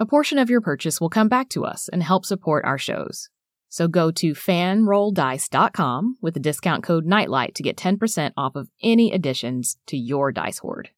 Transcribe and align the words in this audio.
A 0.00 0.06
portion 0.06 0.38
of 0.38 0.48
your 0.48 0.62
purchase 0.62 0.98
will 0.98 1.10
come 1.10 1.28
back 1.28 1.50
to 1.50 1.66
us 1.66 1.86
and 1.90 2.02
help 2.02 2.24
support 2.24 2.64
our 2.64 2.78
shows. 2.78 3.28
So 3.68 3.86
go 3.86 4.10
to 4.12 4.32
fanrolldice.com 4.32 6.16
with 6.22 6.32
the 6.32 6.40
discount 6.40 6.82
code 6.82 7.04
NIGHTLIGHT 7.04 7.54
to 7.56 7.62
get 7.62 7.76
10% 7.76 8.32
off 8.34 8.56
of 8.56 8.70
any 8.82 9.12
additions 9.12 9.76
to 9.88 9.98
your 9.98 10.32
dice 10.32 10.56
hoard. 10.60 10.88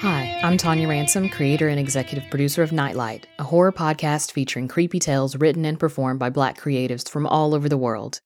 Hi, 0.00 0.38
I'm 0.42 0.58
Tonia 0.58 0.86
Ransom, 0.86 1.30
creator 1.30 1.68
and 1.68 1.80
executive 1.80 2.28
producer 2.28 2.62
of 2.62 2.72
Nightlight, 2.72 3.26
a 3.38 3.44
horror 3.44 3.72
podcast 3.72 4.32
featuring 4.32 4.68
creepy 4.68 4.98
tales 4.98 5.36
written 5.36 5.64
and 5.64 5.80
performed 5.80 6.18
by 6.18 6.28
black 6.28 6.58
creatives 6.58 7.08
from 7.08 7.26
all 7.26 7.54
over 7.54 7.70
the 7.70 7.78
world. 7.78 8.20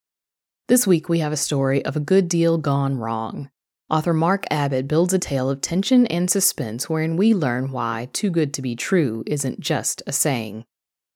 This 0.68 0.86
week 0.86 1.08
we 1.08 1.20
have 1.20 1.32
a 1.32 1.36
story 1.38 1.82
of 1.86 1.96
a 1.96 2.00
good 2.00 2.28
deal 2.28 2.58
gone 2.58 2.98
wrong. 2.98 3.48
Author 3.88 4.12
Marc 4.12 4.44
Abbott 4.50 4.86
builds 4.86 5.14
a 5.14 5.18
tale 5.18 5.48
of 5.48 5.62
tension 5.62 6.06
and 6.08 6.30
suspense 6.30 6.90
wherein 6.90 7.16
we 7.16 7.32
learn 7.32 7.72
why 7.72 8.10
too 8.12 8.28
good 8.28 8.52
to 8.52 8.60
be 8.60 8.76
true 8.76 9.24
isn't 9.26 9.60
just 9.60 10.02
a 10.06 10.12
saying. 10.12 10.66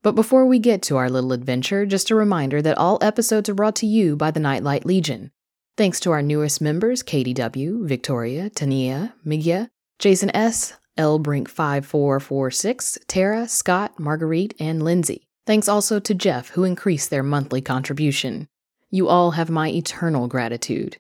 But 0.03 0.15
before 0.15 0.47
we 0.47 0.59
get 0.59 0.81
to 0.85 0.97
our 0.97 1.11
little 1.11 1.35
adventure, 1.35 1.85
just 1.85 2.11
a 2.11 2.15
reminder 2.15 2.63
that 2.63 2.79
all 2.79 2.99
episodes 3.03 3.51
are 3.51 3.55
brought 3.55 3.77
to 3.77 3.87
you 3.87 4.17
by 4.17 4.31
the 4.31 4.41
Nightlight 4.41 4.87
Legion. 4.87 5.33
Thanks 5.77 6.01
to 6.01 6.13
our 6.13 6.23
newest 6.23 6.63
members, 6.63 7.03
Katie 7.03 7.35
W., 7.35 7.87
Victoria, 7.87 8.49
Tania, 8.49 9.13
Migia, 9.23 9.69
Jason 9.99 10.35
S., 10.35 10.79
L. 10.97 11.19
Brink 11.19 11.51
5446, 11.51 13.01
Tara, 13.07 13.47
Scott, 13.47 14.01
Marguerite, 14.01 14.55
and 14.59 14.83
Lindsay. 14.83 15.29
Thanks 15.47 15.69
also 15.69 16.01
to 16.01 16.15
Jeff, 16.15 16.49
who 16.51 16.65
increased 16.65 17.11
their 17.11 17.23
monthly 17.23 17.61
contribution. 17.61 18.49
You 18.95 19.09
all 19.09 19.31
have 19.31 19.49
my 19.49 19.71
eternal 19.71 20.29
gratitude. 20.29 20.99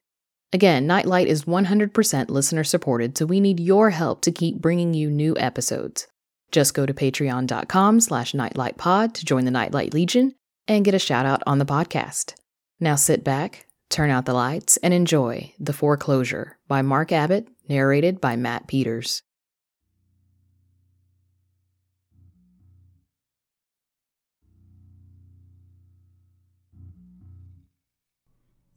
Again, 0.50 0.86
Nightlight 0.86 1.28
is 1.28 1.44
100% 1.44 2.30
listener 2.30 2.64
supported, 2.64 3.18
so 3.18 3.26
we 3.26 3.38
need 3.38 3.60
your 3.60 3.90
help 3.90 4.22
to 4.22 4.32
keep 4.32 4.62
bringing 4.62 4.94
you 4.94 5.10
new 5.10 5.36
episodes. 5.36 6.06
Just 6.50 6.72
go 6.72 6.86
to 6.86 6.94
patreon.com 6.94 8.00
slash 8.00 8.32
nightlightpod 8.32 9.12
to 9.12 9.24
join 9.26 9.44
the 9.44 9.50
Nightlight 9.50 9.92
Legion 9.92 10.34
and 10.66 10.86
get 10.86 10.94
a 10.94 10.98
shout 10.98 11.26
out 11.26 11.42
on 11.47 11.58
the 11.58 11.66
podcast. 11.66 12.32
Now 12.81 12.94
sit 12.94 13.22
back, 13.22 13.66
turn 13.91 14.08
out 14.08 14.25
the 14.25 14.32
lights, 14.32 14.78
and 14.78 14.94
enjoy 14.94 15.52
The 15.60 15.75
Foreclosure 15.75 16.56
by 16.66 16.81
Marc 16.81 17.12
Abbott, 17.12 17.47
narrated 17.69 18.22
by 18.22 18.36
Matt 18.36 18.69
Peters. 18.69 19.22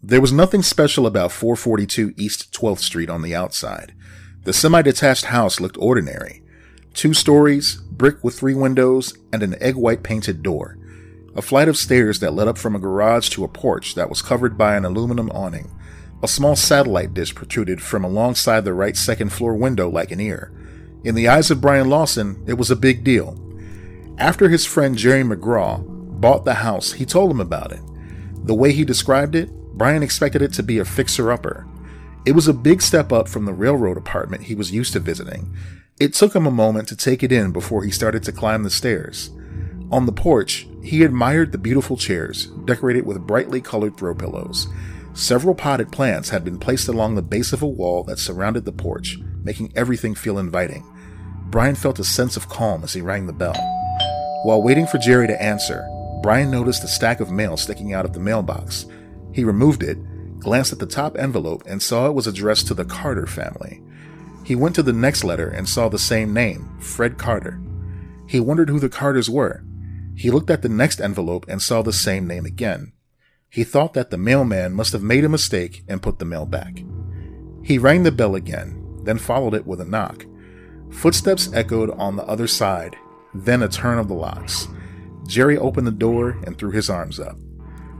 There 0.07 0.21
was 0.21 0.31
nothing 0.31 0.61
special 0.61 1.07
about 1.07 1.31
442 1.31 2.13
East 2.15 2.53
12th 2.53 2.77
Street 2.77 3.09
on 3.09 3.23
the 3.23 3.33
outside. 3.33 3.95
The 4.43 4.53
semi 4.53 4.83
detached 4.83 5.25
house 5.25 5.59
looked 5.59 5.79
ordinary 5.79 6.43
two 6.93 7.15
stories, 7.15 7.77
brick 7.77 8.23
with 8.23 8.37
three 8.37 8.53
windows, 8.53 9.17
and 9.33 9.41
an 9.41 9.55
egg 9.59 9.73
white 9.73 10.03
painted 10.03 10.43
door. 10.43 10.77
A 11.35 11.41
flight 11.41 11.67
of 11.67 11.75
stairs 11.75 12.19
that 12.19 12.35
led 12.35 12.47
up 12.47 12.59
from 12.59 12.75
a 12.75 12.79
garage 12.79 13.29
to 13.29 13.43
a 13.43 13.47
porch 13.47 13.95
that 13.95 14.07
was 14.07 14.21
covered 14.21 14.59
by 14.59 14.75
an 14.75 14.85
aluminum 14.85 15.31
awning. 15.31 15.71
A 16.21 16.27
small 16.27 16.55
satellite 16.55 17.15
dish 17.15 17.33
protruded 17.33 17.81
from 17.81 18.03
alongside 18.03 18.63
the 18.63 18.75
right 18.75 18.95
second 18.95 19.33
floor 19.33 19.55
window 19.55 19.89
like 19.89 20.11
an 20.11 20.21
ear. 20.21 20.53
In 21.03 21.15
the 21.15 21.27
eyes 21.27 21.49
of 21.49 21.61
Brian 21.61 21.89
Lawson, 21.89 22.43
it 22.45 22.59
was 22.59 22.69
a 22.69 22.75
big 22.75 23.03
deal. 23.03 23.41
After 24.19 24.49
his 24.49 24.67
friend 24.67 24.95
Jerry 24.95 25.23
McGraw 25.23 25.83
bought 26.21 26.45
the 26.45 26.53
house, 26.53 26.91
he 26.91 27.07
told 27.07 27.31
him 27.31 27.41
about 27.41 27.71
it. 27.71 27.81
The 28.45 28.53
way 28.53 28.71
he 28.71 28.85
described 28.85 29.33
it, 29.33 29.49
Brian 29.75 30.03
expected 30.03 30.41
it 30.41 30.53
to 30.53 30.63
be 30.63 30.79
a 30.79 30.85
fixer 30.85 31.31
upper. 31.31 31.67
It 32.25 32.31
was 32.31 32.47
a 32.47 32.53
big 32.53 32.81
step 32.81 33.11
up 33.11 33.27
from 33.27 33.45
the 33.45 33.53
railroad 33.53 33.97
apartment 33.97 34.43
he 34.43 34.55
was 34.55 34.71
used 34.71 34.93
to 34.93 34.99
visiting. 34.99 35.53
It 35.99 36.13
took 36.13 36.33
him 36.35 36.45
a 36.45 36.51
moment 36.51 36.87
to 36.87 36.95
take 36.95 37.23
it 37.23 37.31
in 37.31 37.51
before 37.51 37.83
he 37.83 37.91
started 37.91 38.23
to 38.23 38.31
climb 38.31 38.63
the 38.63 38.69
stairs. 38.69 39.31
On 39.91 40.05
the 40.05 40.11
porch, 40.11 40.67
he 40.81 41.03
admired 41.03 41.51
the 41.51 41.57
beautiful 41.57 41.97
chairs, 41.97 42.47
decorated 42.65 43.05
with 43.05 43.27
brightly 43.27 43.61
colored 43.61 43.97
throw 43.97 44.15
pillows. 44.15 44.67
Several 45.13 45.53
potted 45.53 45.91
plants 45.91 46.29
had 46.29 46.43
been 46.43 46.57
placed 46.57 46.87
along 46.87 47.15
the 47.15 47.21
base 47.21 47.53
of 47.53 47.61
a 47.61 47.67
wall 47.67 48.03
that 48.03 48.19
surrounded 48.19 48.65
the 48.65 48.71
porch, 48.71 49.19
making 49.43 49.71
everything 49.75 50.15
feel 50.15 50.39
inviting. 50.39 50.85
Brian 51.49 51.75
felt 51.75 51.99
a 51.99 52.03
sense 52.03 52.35
of 52.35 52.49
calm 52.49 52.83
as 52.83 52.93
he 52.93 53.01
rang 53.01 53.27
the 53.27 53.33
bell. 53.33 53.55
While 54.43 54.63
waiting 54.63 54.87
for 54.87 54.97
Jerry 54.97 55.27
to 55.27 55.41
answer, 55.41 55.87
Brian 56.21 56.49
noticed 56.49 56.83
a 56.83 56.87
stack 56.87 57.19
of 57.19 57.31
mail 57.31 57.55
sticking 57.57 57.93
out 57.93 58.05
of 58.05 58.13
the 58.13 58.19
mailbox. 58.19 58.85
He 59.35 59.43
removed 59.43 59.83
it, 59.83 59.97
glanced 60.39 60.71
at 60.71 60.79
the 60.79 60.85
top 60.85 61.17
envelope, 61.17 61.61
and 61.65 61.81
saw 61.81 62.07
it 62.07 62.13
was 62.13 62.25
addressed 62.25 62.67
to 62.67 62.73
the 62.73 62.85
Carter 62.85 63.27
family. 63.27 63.81
He 64.45 64.55
went 64.55 64.75
to 64.75 64.83
the 64.83 64.93
next 64.93 65.25
letter 65.25 65.49
and 65.49 65.67
saw 65.67 65.89
the 65.89 65.99
same 65.99 66.33
name, 66.33 66.77
Fred 66.79 67.17
Carter. 67.17 67.59
He 68.29 68.39
wondered 68.39 68.69
who 68.69 68.79
the 68.79 68.87
Carters 68.87 69.29
were. 69.29 69.61
He 70.15 70.31
looked 70.31 70.49
at 70.49 70.61
the 70.61 70.69
next 70.69 71.01
envelope 71.01 71.45
and 71.49 71.61
saw 71.61 71.81
the 71.81 71.91
same 71.91 72.25
name 72.25 72.45
again. 72.45 72.93
He 73.49 73.65
thought 73.65 73.93
that 73.93 74.09
the 74.09 74.17
mailman 74.17 74.71
must 74.71 74.93
have 74.93 75.03
made 75.03 75.25
a 75.25 75.29
mistake 75.29 75.83
and 75.89 76.01
put 76.01 76.19
the 76.19 76.23
mail 76.23 76.45
back. 76.45 76.81
He 77.61 77.77
rang 77.77 78.03
the 78.03 78.13
bell 78.13 78.35
again, 78.35 79.01
then 79.03 79.17
followed 79.17 79.53
it 79.53 79.67
with 79.67 79.81
a 79.81 79.85
knock. 79.85 80.25
Footsteps 80.91 81.51
echoed 81.51 81.89
on 81.97 82.15
the 82.15 82.23
other 82.23 82.47
side, 82.47 82.95
then 83.33 83.61
a 83.61 83.67
turn 83.67 83.97
of 83.97 84.07
the 84.07 84.13
locks. 84.13 84.69
Jerry 85.27 85.57
opened 85.57 85.87
the 85.87 85.91
door 85.91 86.37
and 86.45 86.57
threw 86.57 86.71
his 86.71 86.89
arms 86.89 87.19
up. 87.19 87.37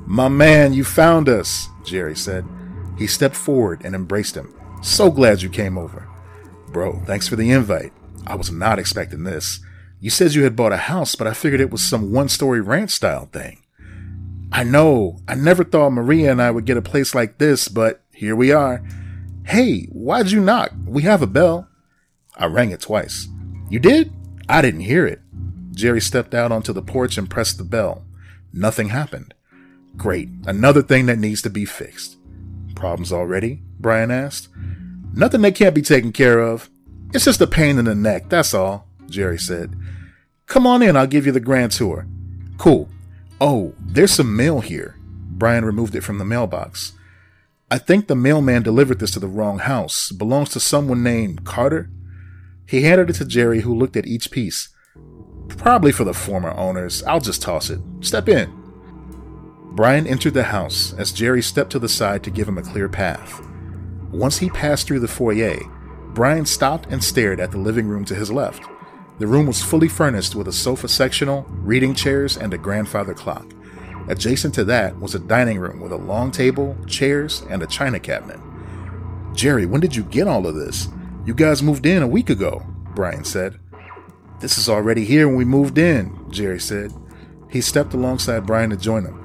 My 0.05 0.27
man, 0.27 0.73
you 0.73 0.83
found 0.83 1.27
us, 1.27 1.67
Jerry 1.83 2.15
said. 2.15 2.45
He 2.97 3.07
stepped 3.07 3.35
forward 3.35 3.81
and 3.83 3.95
embraced 3.95 4.35
him. 4.35 4.53
So 4.81 5.09
glad 5.11 5.41
you 5.41 5.49
came 5.49 5.77
over. 5.77 6.07
Bro, 6.67 7.01
thanks 7.05 7.27
for 7.27 7.35
the 7.35 7.51
invite. 7.51 7.91
I 8.27 8.35
was 8.35 8.51
not 8.51 8.79
expecting 8.79 9.23
this. 9.23 9.59
You 9.99 10.09
said 10.09 10.33
you 10.33 10.43
had 10.43 10.55
bought 10.55 10.73
a 10.73 10.77
house, 10.77 11.15
but 11.15 11.27
I 11.27 11.33
figured 11.33 11.61
it 11.61 11.71
was 11.71 11.83
some 11.83 12.11
one 12.11 12.29
story 12.29 12.61
ranch 12.61 12.91
style 12.91 13.27
thing. 13.31 13.63
I 14.51 14.63
know. 14.63 15.19
I 15.27 15.35
never 15.35 15.63
thought 15.63 15.91
Maria 15.91 16.31
and 16.31 16.41
I 16.41 16.51
would 16.51 16.65
get 16.65 16.77
a 16.77 16.81
place 16.81 17.13
like 17.13 17.37
this, 17.37 17.67
but 17.67 18.01
here 18.13 18.35
we 18.35 18.51
are. 18.51 18.83
Hey, 19.45 19.85
why'd 19.91 20.31
you 20.31 20.39
knock? 20.39 20.71
We 20.85 21.03
have 21.03 21.21
a 21.21 21.27
bell. 21.27 21.67
I 22.35 22.45
rang 22.45 22.71
it 22.71 22.81
twice. 22.81 23.27
You 23.69 23.79
did? 23.79 24.13
I 24.47 24.61
didn't 24.61 24.81
hear 24.81 25.05
it. 25.05 25.21
Jerry 25.71 26.01
stepped 26.01 26.33
out 26.33 26.51
onto 26.51 26.73
the 26.73 26.81
porch 26.81 27.17
and 27.17 27.29
pressed 27.29 27.57
the 27.57 27.63
bell. 27.63 28.05
Nothing 28.53 28.89
happened. 28.89 29.34
Great. 29.97 30.29
Another 30.45 30.81
thing 30.81 31.05
that 31.05 31.19
needs 31.19 31.41
to 31.43 31.49
be 31.49 31.65
fixed. 31.65 32.17
Problems 32.75 33.11
already? 33.13 33.61
Brian 33.79 34.11
asked. 34.11 34.49
Nothing 35.13 35.41
that 35.41 35.55
can't 35.55 35.75
be 35.75 35.81
taken 35.81 36.11
care 36.11 36.39
of. 36.39 36.69
It's 37.13 37.25
just 37.25 37.41
a 37.41 37.47
pain 37.47 37.77
in 37.77 37.85
the 37.85 37.95
neck, 37.95 38.29
that's 38.29 38.53
all, 38.53 38.87
Jerry 39.07 39.39
said. 39.39 39.75
Come 40.47 40.67
on 40.67 40.81
in, 40.81 40.97
I'll 40.97 41.07
give 41.07 41.25
you 41.25 41.31
the 41.31 41.39
grand 41.39 41.71
tour. 41.71 42.07
Cool. 42.57 42.89
Oh, 43.39 43.73
there's 43.79 44.11
some 44.11 44.35
mail 44.35 44.61
here. 44.61 44.95
Brian 44.99 45.65
removed 45.65 45.95
it 45.95 46.01
from 46.01 46.17
the 46.17 46.25
mailbox. 46.25 46.93
I 47.71 47.77
think 47.77 48.07
the 48.07 48.15
mailman 48.15 48.63
delivered 48.63 48.99
this 48.99 49.11
to 49.11 49.19
the 49.19 49.27
wrong 49.27 49.59
house. 49.59 50.11
Belongs 50.11 50.49
to 50.49 50.59
someone 50.59 51.03
named 51.03 51.45
Carter. 51.45 51.89
He 52.67 52.83
handed 52.83 53.09
it 53.09 53.13
to 53.13 53.25
Jerry, 53.25 53.61
who 53.61 53.75
looked 53.75 53.95
at 53.95 54.05
each 54.05 54.31
piece. 54.31 54.69
Probably 55.49 55.91
for 55.91 56.03
the 56.03 56.13
former 56.13 56.51
owners. 56.51 57.03
I'll 57.03 57.19
just 57.19 57.41
toss 57.41 57.69
it. 57.69 57.79
Step 58.01 58.29
in. 58.29 58.64
Brian 59.75 60.07
entered 60.07 60.33
the 60.33 60.43
house 60.43 60.93
as 60.93 61.11
Jerry 61.11 61.41
stepped 61.41 61.71
to 61.71 61.79
the 61.79 61.89
side 61.89 62.23
to 62.23 62.31
give 62.31 62.47
him 62.47 62.57
a 62.57 62.63
clear 62.63 62.87
path. 62.87 63.45
Once 64.09 64.37
he 64.37 64.49
passed 64.49 64.87
through 64.87 65.01
the 65.01 65.07
foyer, 65.09 65.59
Brian 66.13 66.45
stopped 66.45 66.87
and 66.89 67.03
stared 67.03 67.41
at 67.41 67.51
the 67.51 67.57
living 67.57 67.85
room 67.85 68.05
to 68.05 68.15
his 68.15 68.31
left. 68.31 68.63
The 69.19 69.27
room 69.27 69.45
was 69.45 69.61
fully 69.61 69.89
furnished 69.89 70.33
with 70.33 70.47
a 70.47 70.53
sofa 70.53 70.87
sectional, 70.87 71.45
reading 71.49 71.93
chairs, 71.93 72.37
and 72.37 72.53
a 72.53 72.57
grandfather 72.57 73.13
clock. 73.13 73.51
Adjacent 74.07 74.53
to 74.53 74.63
that 74.63 74.97
was 74.97 75.13
a 75.13 75.19
dining 75.19 75.59
room 75.59 75.81
with 75.81 75.91
a 75.91 75.97
long 75.97 76.31
table, 76.31 76.77
chairs, 76.87 77.43
and 77.49 77.61
a 77.61 77.67
china 77.67 77.99
cabinet. 77.99 78.39
Jerry, 79.33 79.65
when 79.65 79.81
did 79.81 79.93
you 79.93 80.03
get 80.03 80.25
all 80.25 80.47
of 80.47 80.55
this? 80.55 80.87
You 81.25 81.33
guys 81.33 81.61
moved 81.61 81.85
in 81.85 82.01
a 82.01 82.07
week 82.07 82.29
ago, 82.29 82.65
Brian 82.93 83.25
said. 83.25 83.59
This 84.39 84.57
is 84.57 84.69
already 84.69 85.03
here 85.03 85.27
when 85.27 85.35
we 85.35 85.43
moved 85.43 85.77
in, 85.77 86.31
Jerry 86.31 86.61
said. 86.61 86.93
He 87.49 87.59
stepped 87.59 87.93
alongside 87.93 88.45
Brian 88.45 88.69
to 88.69 88.77
join 88.77 89.03
him. 89.03 89.24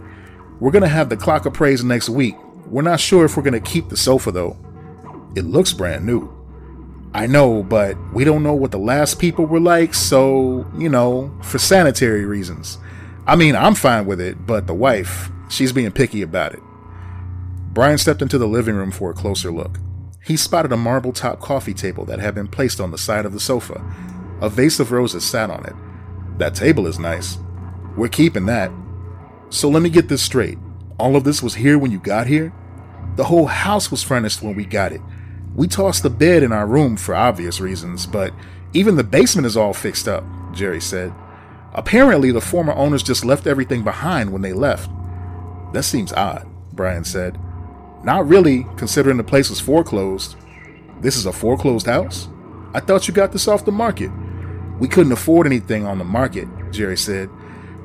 We're 0.60 0.70
going 0.70 0.82
to 0.82 0.88
have 0.88 1.08
the 1.08 1.16
clock 1.16 1.46
appraised 1.46 1.84
next 1.84 2.08
week. 2.08 2.36
We're 2.66 2.82
not 2.82 3.00
sure 3.00 3.24
if 3.24 3.36
we're 3.36 3.42
going 3.42 3.60
to 3.60 3.60
keep 3.60 3.88
the 3.88 3.96
sofa, 3.96 4.30
though. 4.30 4.56
It 5.34 5.44
looks 5.44 5.72
brand 5.72 6.04
new. 6.04 6.30
I 7.12 7.26
know, 7.26 7.62
but 7.62 7.96
we 8.12 8.24
don't 8.24 8.42
know 8.42 8.54
what 8.54 8.70
the 8.70 8.78
last 8.78 9.18
people 9.18 9.46
were 9.46 9.58
like, 9.58 9.94
so, 9.94 10.70
you 10.76 10.88
know, 10.88 11.36
for 11.42 11.58
sanitary 11.58 12.24
reasons. 12.24 12.78
I 13.26 13.36
mean, 13.36 13.56
I'm 13.56 13.74
fine 13.74 14.06
with 14.06 14.20
it, 14.20 14.46
but 14.46 14.66
the 14.66 14.74
wife, 14.74 15.30
she's 15.48 15.72
being 15.72 15.90
picky 15.90 16.22
about 16.22 16.52
it. 16.52 16.60
Brian 17.72 17.98
stepped 17.98 18.22
into 18.22 18.38
the 18.38 18.46
living 18.46 18.74
room 18.74 18.90
for 18.90 19.10
a 19.10 19.14
closer 19.14 19.50
look. 19.50 19.78
He 20.24 20.36
spotted 20.36 20.72
a 20.72 20.76
marble 20.76 21.12
top 21.12 21.40
coffee 21.40 21.74
table 21.74 22.04
that 22.04 22.20
had 22.20 22.34
been 22.34 22.48
placed 22.48 22.80
on 22.80 22.90
the 22.90 22.98
side 22.98 23.24
of 23.24 23.32
the 23.32 23.40
sofa. 23.40 23.82
A 24.40 24.48
vase 24.48 24.78
of 24.78 24.92
roses 24.92 25.24
sat 25.24 25.50
on 25.50 25.64
it. 25.64 25.74
That 26.38 26.54
table 26.54 26.86
is 26.86 26.98
nice. 26.98 27.38
We're 27.96 28.08
keeping 28.08 28.46
that. 28.46 28.70
So 29.50 29.68
let 29.68 29.82
me 29.82 29.90
get 29.90 30.08
this 30.08 30.22
straight. 30.22 30.58
All 30.98 31.16
of 31.16 31.24
this 31.24 31.42
was 31.42 31.56
here 31.56 31.78
when 31.78 31.90
you 31.90 31.98
got 31.98 32.28
here? 32.28 32.52
The 33.16 33.24
whole 33.24 33.46
house 33.46 33.90
was 33.90 34.02
furnished 34.02 34.42
when 34.42 34.54
we 34.54 34.64
got 34.64 34.92
it. 34.92 35.00
We 35.54 35.66
tossed 35.66 36.04
the 36.04 36.10
bed 36.10 36.44
in 36.44 36.52
our 36.52 36.66
room 36.66 36.96
for 36.96 37.14
obvious 37.14 37.60
reasons, 37.60 38.06
but 38.06 38.32
even 38.72 38.94
the 38.94 39.04
basement 39.04 39.46
is 39.46 39.56
all 39.56 39.72
fixed 39.72 40.06
up, 40.06 40.24
Jerry 40.52 40.80
said. 40.80 41.12
Apparently, 41.72 42.30
the 42.30 42.40
former 42.40 42.72
owners 42.72 43.02
just 43.02 43.24
left 43.24 43.48
everything 43.48 43.82
behind 43.82 44.32
when 44.32 44.42
they 44.42 44.52
left. 44.52 44.88
That 45.72 45.82
seems 45.82 46.12
odd, 46.12 46.46
Brian 46.72 47.04
said. 47.04 47.38
Not 48.04 48.28
really, 48.28 48.66
considering 48.76 49.16
the 49.16 49.24
place 49.24 49.50
was 49.50 49.60
foreclosed. 49.60 50.36
This 51.00 51.16
is 51.16 51.26
a 51.26 51.32
foreclosed 51.32 51.86
house? 51.86 52.28
I 52.72 52.80
thought 52.80 53.08
you 53.08 53.14
got 53.14 53.32
this 53.32 53.48
off 53.48 53.64
the 53.64 53.72
market. 53.72 54.10
We 54.78 54.86
couldn't 54.86 55.12
afford 55.12 55.46
anything 55.46 55.84
on 55.84 55.98
the 55.98 56.04
market, 56.04 56.46
Jerry 56.70 56.96
said. 56.96 57.28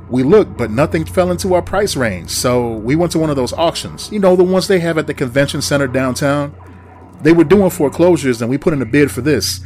We 0.09 0.23
looked, 0.23 0.55
but 0.57 0.69
nothing 0.69 1.03
fell 1.05 1.31
into 1.31 1.55
our 1.55 1.61
price 1.61 1.95
range, 1.95 2.29
so 2.29 2.73
we 2.73 2.95
went 2.95 3.11
to 3.13 3.19
one 3.19 3.29
of 3.29 3.35
those 3.35 3.53
auctions. 3.53 4.11
You 4.11 4.19
know, 4.19 4.35
the 4.35 4.43
ones 4.43 4.67
they 4.67 4.79
have 4.79 4.97
at 4.97 5.07
the 5.07 5.13
convention 5.13 5.61
center 5.61 5.87
downtown? 5.87 6.55
They 7.21 7.33
were 7.33 7.43
doing 7.43 7.71
foreclosures, 7.71 8.41
and 8.41 8.49
we 8.49 8.57
put 8.57 8.73
in 8.73 8.81
a 8.81 8.85
bid 8.85 9.11
for 9.11 9.21
this. 9.21 9.61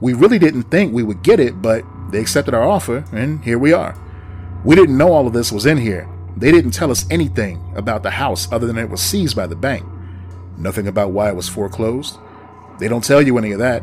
We 0.00 0.14
really 0.14 0.38
didn't 0.38 0.64
think 0.64 0.92
we 0.92 1.02
would 1.02 1.22
get 1.22 1.40
it, 1.40 1.60
but 1.60 1.84
they 2.10 2.20
accepted 2.20 2.54
our 2.54 2.62
offer, 2.62 3.04
and 3.12 3.44
here 3.44 3.58
we 3.58 3.72
are. 3.72 3.94
We 4.64 4.76
didn't 4.76 4.96
know 4.96 5.12
all 5.12 5.26
of 5.26 5.32
this 5.32 5.52
was 5.52 5.66
in 5.66 5.76
here. 5.78 6.08
They 6.36 6.50
didn't 6.50 6.70
tell 6.70 6.90
us 6.90 7.04
anything 7.10 7.72
about 7.76 8.02
the 8.02 8.10
house 8.10 8.50
other 8.50 8.66
than 8.66 8.78
it 8.78 8.88
was 8.88 9.02
seized 9.02 9.36
by 9.36 9.46
the 9.46 9.56
bank. 9.56 9.84
Nothing 10.56 10.86
about 10.86 11.10
why 11.10 11.28
it 11.28 11.36
was 11.36 11.48
foreclosed. 11.48 12.18
They 12.78 12.88
don't 12.88 13.04
tell 13.04 13.20
you 13.20 13.36
any 13.36 13.52
of 13.52 13.58
that. 13.58 13.82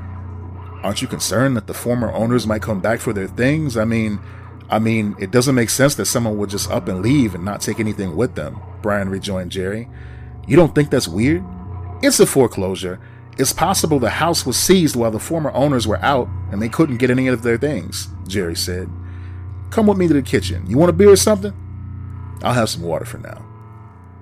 Aren't 0.82 1.02
you 1.02 1.08
concerned 1.08 1.56
that 1.58 1.68
the 1.68 1.74
former 1.74 2.12
owners 2.12 2.48
might 2.48 2.62
come 2.62 2.80
back 2.80 3.00
for 3.00 3.14
their 3.14 3.28
things? 3.28 3.78
I 3.78 3.86
mean, 3.86 4.20
I 4.69 4.80
mean, 4.80 5.16
it 5.19 5.31
doesn't 5.31 5.56
make 5.56 5.69
sense 5.69 5.95
that 5.95 6.06
someone 6.06 6.38
would 6.38 6.50
just 6.50 6.69
up 6.69 6.88
and 6.88 7.01
leave 7.01 7.33
and 7.33 7.44
not 7.44 7.62
take 7.62 7.80
anything 7.80 8.16
with 8.16 8.36
them, 8.36 8.60
Brian 8.81 9.10
rejoined 9.10 9.51
Jerry. 9.51 9.89
You 10.48 10.56
don't 10.56 10.75
think 10.75 10.89
that's 10.89 11.07
weird? 11.07 11.44
It's 12.01 12.19
a 12.19 12.25
foreclosure. 12.25 13.00
It's 13.38 13.54
possible 13.54 14.00
the 14.00 14.10
house 14.10 14.45
was 14.45 14.57
seized 14.57 14.95
while 14.95 15.12
the 15.12 15.19
former 15.19 15.51
owners 15.51 15.88
were 15.88 16.01
out 16.04 16.27
and 16.51 16.62
they 16.62 16.69
couldn't 16.69 16.98
get 16.98 17.10
any 17.10 17.27
of 17.27 17.42
their 17.42 17.57
things, 17.57 18.10
Jerry 18.27 18.56
said. 18.56 18.89
Come 19.69 19.88
with 19.88 19.98
me 19.98 20.07
to 20.07 20.13
the 20.13 20.21
kitchen. 20.21 20.69
You 20.69 20.77
want 20.77 20.89
a 20.89 20.94
beer 20.94 21.12
or 21.12 21.15
something? 21.15 21.54
I'll 22.44 22.54
have 22.54 22.69
some 22.69 22.83
water 22.83 23.06
for 23.06 23.18
now. 23.18 23.45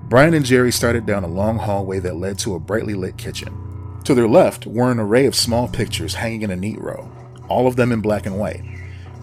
Brian 0.03 0.33
and 0.33 0.45
Jerry 0.45 0.71
started 0.71 1.05
down 1.05 1.23
a 1.23 1.27
long 1.27 1.57
hallway 1.57 2.00
that 2.00 2.15
led 2.15 2.39
to 2.39 2.55
a 2.55 2.59
brightly 2.59 2.93
lit 2.93 3.17
kitchen. 3.17 4.00
To 4.05 4.13
their 4.13 4.27
left 4.27 4.65
were 4.65 4.91
an 4.91 5.00
array 5.00 5.25
of 5.25 5.35
small 5.35 5.67
pictures 5.67 6.15
hanging 6.15 6.43
in 6.43 6.51
a 6.51 6.55
neat 6.55 6.79
row, 6.79 7.11
all 7.50 7.67
of 7.67 7.75
them 7.75 7.91
in 7.91 8.00
black 8.00 8.25
and 8.25 8.39
white. 8.39 8.63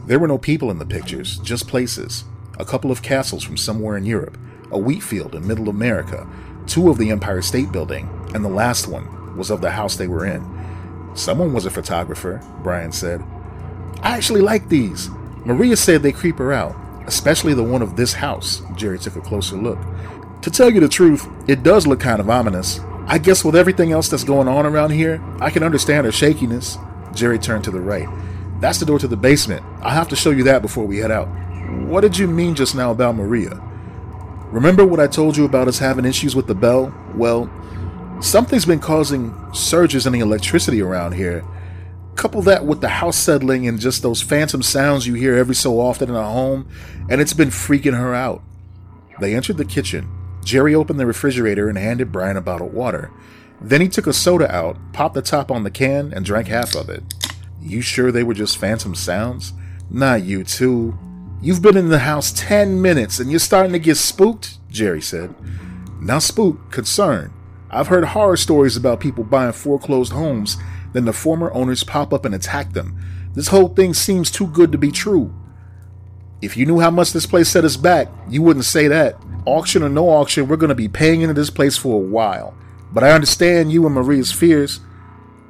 There 0.06 0.18
were 0.18 0.28
no 0.28 0.36
people 0.36 0.70
in 0.70 0.78
the 0.78 0.84
pictures, 0.84 1.38
just 1.38 1.66
places. 1.66 2.24
A 2.58 2.64
couple 2.64 2.90
of 2.90 3.00
castles 3.00 3.42
from 3.42 3.56
somewhere 3.56 3.96
in 3.96 4.04
Europe, 4.04 4.36
a 4.70 4.78
wheat 4.78 5.02
field 5.02 5.34
in 5.34 5.46
Middle 5.46 5.70
America, 5.70 6.28
two 6.66 6.90
of 6.90 6.98
the 6.98 7.10
Empire 7.10 7.40
State 7.40 7.72
Building, 7.72 8.06
and 8.34 8.44
the 8.44 8.50
last 8.50 8.86
one 8.86 9.34
was 9.34 9.50
of 9.50 9.62
the 9.62 9.70
house 9.70 9.96
they 9.96 10.06
were 10.06 10.26
in. 10.26 10.44
Someone 11.14 11.54
was 11.54 11.64
a 11.64 11.70
photographer, 11.70 12.42
Brian 12.62 12.92
said. 12.92 13.24
I 14.02 14.14
actually 14.14 14.42
like 14.42 14.68
these. 14.68 15.08
Maria 15.46 15.76
said 15.76 16.02
they 16.02 16.12
creep 16.12 16.36
her 16.36 16.52
out, 16.52 16.76
especially 17.06 17.54
the 17.54 17.62
one 17.62 17.80
of 17.80 17.96
this 17.96 18.12
house. 18.12 18.60
Jerry 18.76 18.98
took 18.98 19.16
a 19.16 19.22
closer 19.22 19.56
look. 19.56 19.78
To 20.42 20.50
tell 20.50 20.68
you 20.68 20.80
the 20.80 20.88
truth, 20.88 21.26
it 21.48 21.62
does 21.62 21.86
look 21.86 22.00
kind 22.00 22.20
of 22.20 22.28
ominous. 22.28 22.78
I 23.06 23.16
guess 23.16 23.42
with 23.42 23.56
everything 23.56 23.92
else 23.92 24.08
that's 24.08 24.24
going 24.24 24.48
on 24.48 24.66
around 24.66 24.90
here, 24.90 25.22
I 25.40 25.48
can 25.48 25.62
understand 25.62 26.04
her 26.04 26.12
shakiness. 26.12 26.76
Jerry 27.14 27.38
turned 27.38 27.64
to 27.64 27.70
the 27.70 27.80
right. 27.80 28.08
That's 28.60 28.78
the 28.78 28.86
door 28.86 28.98
to 28.98 29.08
the 29.08 29.16
basement. 29.16 29.62
I'll 29.82 29.90
have 29.90 30.08
to 30.08 30.16
show 30.16 30.30
you 30.30 30.44
that 30.44 30.62
before 30.62 30.84
we 30.84 30.98
head 30.98 31.10
out. 31.10 31.28
What 31.86 32.00
did 32.00 32.16
you 32.16 32.26
mean 32.26 32.54
just 32.54 32.74
now 32.74 32.90
about 32.90 33.16
Maria? 33.16 33.60
Remember 34.50 34.86
what 34.86 35.00
I 35.00 35.06
told 35.06 35.36
you 35.36 35.44
about 35.44 35.68
us 35.68 35.78
having 35.78 36.04
issues 36.04 36.36
with 36.36 36.46
the 36.46 36.54
bell? 36.54 36.94
Well, 37.14 37.50
something's 38.20 38.64
been 38.64 38.80
causing 38.80 39.34
surges 39.52 40.06
in 40.06 40.12
the 40.12 40.20
electricity 40.20 40.80
around 40.80 41.12
here. 41.12 41.44
Couple 42.14 42.42
that 42.42 42.64
with 42.64 42.80
the 42.80 42.88
house 42.88 43.16
settling 43.16 43.66
and 43.66 43.80
just 43.80 44.02
those 44.02 44.22
phantom 44.22 44.62
sounds 44.62 45.06
you 45.06 45.14
hear 45.14 45.34
every 45.34 45.56
so 45.56 45.80
often 45.80 46.08
in 46.08 46.14
a 46.14 46.22
home, 46.22 46.68
and 47.10 47.20
it's 47.20 47.32
been 47.32 47.48
freaking 47.48 47.98
her 47.98 48.14
out. 48.14 48.42
They 49.20 49.34
entered 49.34 49.56
the 49.56 49.64
kitchen. 49.64 50.08
Jerry 50.44 50.74
opened 50.74 51.00
the 51.00 51.06
refrigerator 51.06 51.68
and 51.68 51.76
handed 51.76 52.12
Brian 52.12 52.36
a 52.36 52.40
bottle 52.40 52.68
of 52.68 52.74
water. 52.74 53.10
Then 53.60 53.80
he 53.80 53.88
took 53.88 54.06
a 54.06 54.12
soda 54.12 54.54
out, 54.54 54.76
popped 54.92 55.14
the 55.14 55.22
top 55.22 55.50
on 55.50 55.64
the 55.64 55.70
can, 55.70 56.12
and 56.12 56.24
drank 56.24 56.48
half 56.48 56.76
of 56.76 56.88
it. 56.88 57.02
You 57.64 57.80
sure 57.80 58.12
they 58.12 58.22
were 58.22 58.34
just 58.34 58.58
phantom 58.58 58.94
sounds? 58.94 59.54
Not 59.88 60.22
you, 60.22 60.44
too. 60.44 60.98
You've 61.40 61.62
been 61.62 61.78
in 61.78 61.88
the 61.88 62.00
house 62.00 62.30
10 62.36 62.80
minutes 62.80 63.18
and 63.18 63.30
you're 63.30 63.40
starting 63.40 63.72
to 63.72 63.78
get 63.78 63.96
spooked, 63.96 64.58
Jerry 64.68 65.00
said. 65.00 65.34
Now, 65.98 66.18
spooked, 66.18 66.70
concerned. 66.70 67.32
I've 67.70 67.88
heard 67.88 68.04
horror 68.04 68.36
stories 68.36 68.76
about 68.76 69.00
people 69.00 69.24
buying 69.24 69.52
foreclosed 69.52 70.12
homes, 70.12 70.58
then 70.92 71.06
the 71.06 71.14
former 71.14 71.52
owners 71.54 71.84
pop 71.84 72.12
up 72.12 72.26
and 72.26 72.34
attack 72.34 72.74
them. 72.74 72.98
This 73.32 73.48
whole 73.48 73.68
thing 73.68 73.94
seems 73.94 74.30
too 74.30 74.46
good 74.46 74.70
to 74.72 74.78
be 74.78 74.92
true. 74.92 75.34
If 76.42 76.58
you 76.58 76.66
knew 76.66 76.80
how 76.80 76.90
much 76.90 77.14
this 77.14 77.26
place 77.26 77.48
set 77.48 77.64
us 77.64 77.78
back, 77.78 78.08
you 78.28 78.42
wouldn't 78.42 78.66
say 78.66 78.88
that. 78.88 79.16
Auction 79.46 79.82
or 79.82 79.88
no 79.88 80.10
auction, 80.10 80.48
we're 80.48 80.56
going 80.56 80.68
to 80.68 80.74
be 80.74 80.88
paying 80.88 81.22
into 81.22 81.34
this 81.34 81.50
place 81.50 81.78
for 81.78 81.94
a 81.94 82.06
while. 82.06 82.54
But 82.92 83.04
I 83.04 83.12
understand 83.12 83.72
you 83.72 83.86
and 83.86 83.94
Maria's 83.94 84.32
fears. 84.32 84.80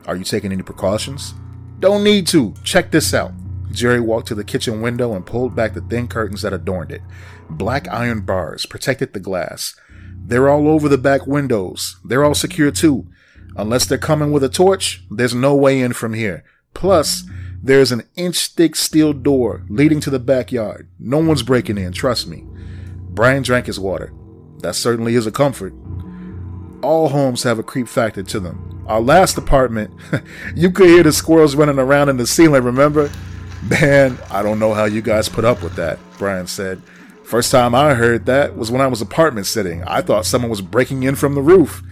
Are 0.06 0.14
you 0.14 0.24
taking 0.24 0.52
any 0.52 0.62
precautions? 0.62 1.34
Don't 1.84 2.02
need 2.02 2.26
to. 2.28 2.54
Check 2.64 2.90
this 2.90 3.12
out. 3.12 3.32
Jerry 3.70 4.00
walked 4.00 4.28
to 4.28 4.34
the 4.34 4.42
kitchen 4.42 4.80
window 4.80 5.12
and 5.12 5.26
pulled 5.26 5.54
back 5.54 5.74
the 5.74 5.82
thin 5.82 6.08
curtains 6.08 6.40
that 6.40 6.54
adorned 6.54 6.90
it. 6.90 7.02
Black 7.50 7.86
iron 7.88 8.22
bars 8.22 8.64
protected 8.64 9.12
the 9.12 9.20
glass. 9.20 9.76
They're 10.16 10.48
all 10.48 10.66
over 10.66 10.88
the 10.88 10.96
back 10.96 11.26
windows. 11.26 11.98
They're 12.02 12.24
all 12.24 12.34
secure 12.34 12.70
too. 12.70 13.06
Unless 13.54 13.84
they're 13.84 13.98
coming 13.98 14.32
with 14.32 14.42
a 14.42 14.48
torch, 14.48 15.04
there's 15.10 15.34
no 15.34 15.54
way 15.54 15.78
in 15.78 15.92
from 15.92 16.14
here. 16.14 16.42
Plus, 16.72 17.24
there's 17.62 17.92
an 17.92 18.08
inch 18.16 18.46
thick 18.46 18.76
steel 18.76 19.12
door 19.12 19.66
leading 19.68 20.00
to 20.00 20.10
the 20.10 20.18
backyard. 20.18 20.88
No 20.98 21.18
one's 21.18 21.42
breaking 21.42 21.76
in, 21.76 21.92
trust 21.92 22.26
me. 22.26 22.46
Brian 23.10 23.42
drank 23.42 23.66
his 23.66 23.78
water. 23.78 24.10
That 24.60 24.74
certainly 24.74 25.16
is 25.16 25.26
a 25.26 25.30
comfort. 25.30 25.74
All 26.84 27.08
homes 27.08 27.42
have 27.44 27.58
a 27.58 27.62
creep 27.62 27.88
factor 27.88 28.22
to 28.22 28.38
them. 28.38 28.84
Our 28.86 29.00
last 29.00 29.38
apartment, 29.38 29.90
you 30.54 30.70
could 30.70 30.86
hear 30.86 31.02
the 31.02 31.12
squirrels 31.12 31.56
running 31.56 31.78
around 31.78 32.10
in 32.10 32.18
the 32.18 32.26
ceiling, 32.26 32.62
remember? 32.62 33.10
Man, 33.62 34.18
I 34.30 34.42
don't 34.42 34.58
know 34.58 34.74
how 34.74 34.84
you 34.84 35.00
guys 35.00 35.28
put 35.28 35.46
up 35.46 35.62
with 35.62 35.74
that, 35.76 35.98
Brian 36.18 36.46
said. 36.46 36.82
First 37.24 37.50
time 37.50 37.74
I 37.74 37.94
heard 37.94 38.26
that 38.26 38.56
was 38.56 38.70
when 38.70 38.82
I 38.82 38.86
was 38.86 39.00
apartment 39.00 39.46
sitting. 39.46 39.82
I 39.84 40.02
thought 40.02 40.26
someone 40.26 40.50
was 40.50 40.60
breaking 40.60 41.02
in 41.04 41.14
from 41.14 41.34
the 41.34 41.40
roof. 41.40 41.82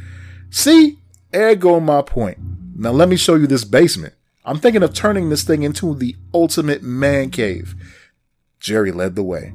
See? 0.51 0.99
Ergo 1.35 1.81
my 1.81 2.03
point. 2.03 2.37
Now 2.77 2.91
let 2.91 3.09
me 3.09 3.17
show 3.17 3.37
you 3.37 3.47
this 3.47 3.65
basement. 3.65 4.13
I'm 4.45 4.59
thinking 4.59 4.83
of 4.83 4.93
turning 4.93 5.31
this 5.31 5.45
thing 5.45 5.63
into 5.63 5.95
the 5.95 6.17
ultimate 6.35 6.83
man 6.83 7.31
cave. 7.31 7.75
Jerry 8.61 8.93
led 8.93 9.17
the 9.17 9.23
way. 9.23 9.55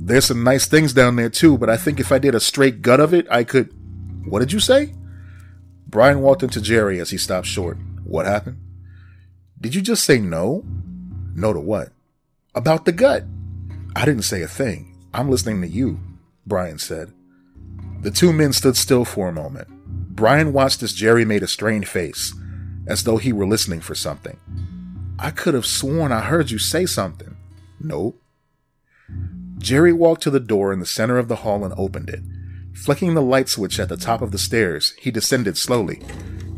There's 0.00 0.24
some 0.24 0.42
nice 0.42 0.66
things 0.66 0.94
down 0.94 1.16
there 1.16 1.28
too, 1.28 1.58
but 1.58 1.68
I 1.68 1.76
think 1.76 2.00
if 2.00 2.10
I 2.10 2.18
did 2.18 2.34
a 2.34 2.40
straight 2.40 2.80
gut 2.80 3.00
of 3.00 3.12
it, 3.12 3.26
I 3.30 3.44
could. 3.44 3.74
What 4.24 4.40
did 4.40 4.52
you 4.52 4.60
say? 4.60 4.94
Brian 5.86 6.20
walked 6.20 6.42
into 6.42 6.60
Jerry 6.60 7.00
as 7.00 7.10
he 7.10 7.18
stopped 7.18 7.46
short. 7.46 7.76
What 8.04 8.26
happened? 8.26 8.58
Did 9.60 9.74
you 9.74 9.82
just 9.82 10.04
say 10.04 10.18
no? 10.18 10.64
No 11.34 11.52
to 11.52 11.60
what? 11.60 11.90
About 12.54 12.84
the 12.84 12.92
gut. 12.92 13.24
I 13.94 14.04
didn't 14.04 14.22
say 14.22 14.42
a 14.42 14.48
thing. 14.48 14.96
I'm 15.14 15.30
listening 15.30 15.60
to 15.62 15.68
you, 15.68 16.00
Brian 16.46 16.78
said. 16.78 17.12
The 18.00 18.10
two 18.10 18.32
men 18.32 18.52
stood 18.52 18.76
still 18.76 19.04
for 19.04 19.28
a 19.28 19.32
moment. 19.32 19.68
Brian 20.14 20.52
watched 20.52 20.82
as 20.82 20.92
Jerry 20.92 21.24
made 21.24 21.42
a 21.42 21.48
strained 21.48 21.86
face, 21.86 22.34
as 22.86 23.04
though 23.04 23.18
he 23.18 23.32
were 23.32 23.46
listening 23.46 23.80
for 23.80 23.94
something. 23.94 24.38
I 25.18 25.30
could 25.30 25.54
have 25.54 25.66
sworn 25.66 26.10
I 26.10 26.20
heard 26.20 26.50
you 26.50 26.58
say 26.58 26.86
something. 26.86 27.36
Nope. 27.78 28.20
Jerry 29.58 29.92
walked 29.92 30.22
to 30.22 30.30
the 30.30 30.40
door 30.40 30.72
in 30.72 30.80
the 30.80 30.86
center 30.86 31.18
of 31.18 31.28
the 31.28 31.36
hall 31.36 31.64
and 31.64 31.74
opened 31.76 32.08
it. 32.08 32.20
Flicking 32.74 33.14
the 33.14 33.22
light 33.22 33.48
switch 33.48 33.78
at 33.78 33.88
the 33.88 33.96
top 33.96 34.22
of 34.22 34.32
the 34.32 34.38
stairs, 34.38 34.94
he 34.98 35.10
descended 35.10 35.56
slowly. 35.56 36.00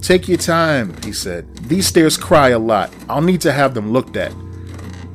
Take 0.01 0.29
your 0.29 0.39
time, 0.39 0.95
he 1.03 1.13
said. 1.13 1.57
These 1.69 1.87
stairs 1.87 2.17
cry 2.17 2.51
a 2.51 2.59
lot. 2.59 2.93
I'll 3.09 3.23
need 3.23 3.41
to 3.43 3.53
have 3.53 3.75
them 3.75 3.93
looked 3.93 4.17
at. 4.17 4.35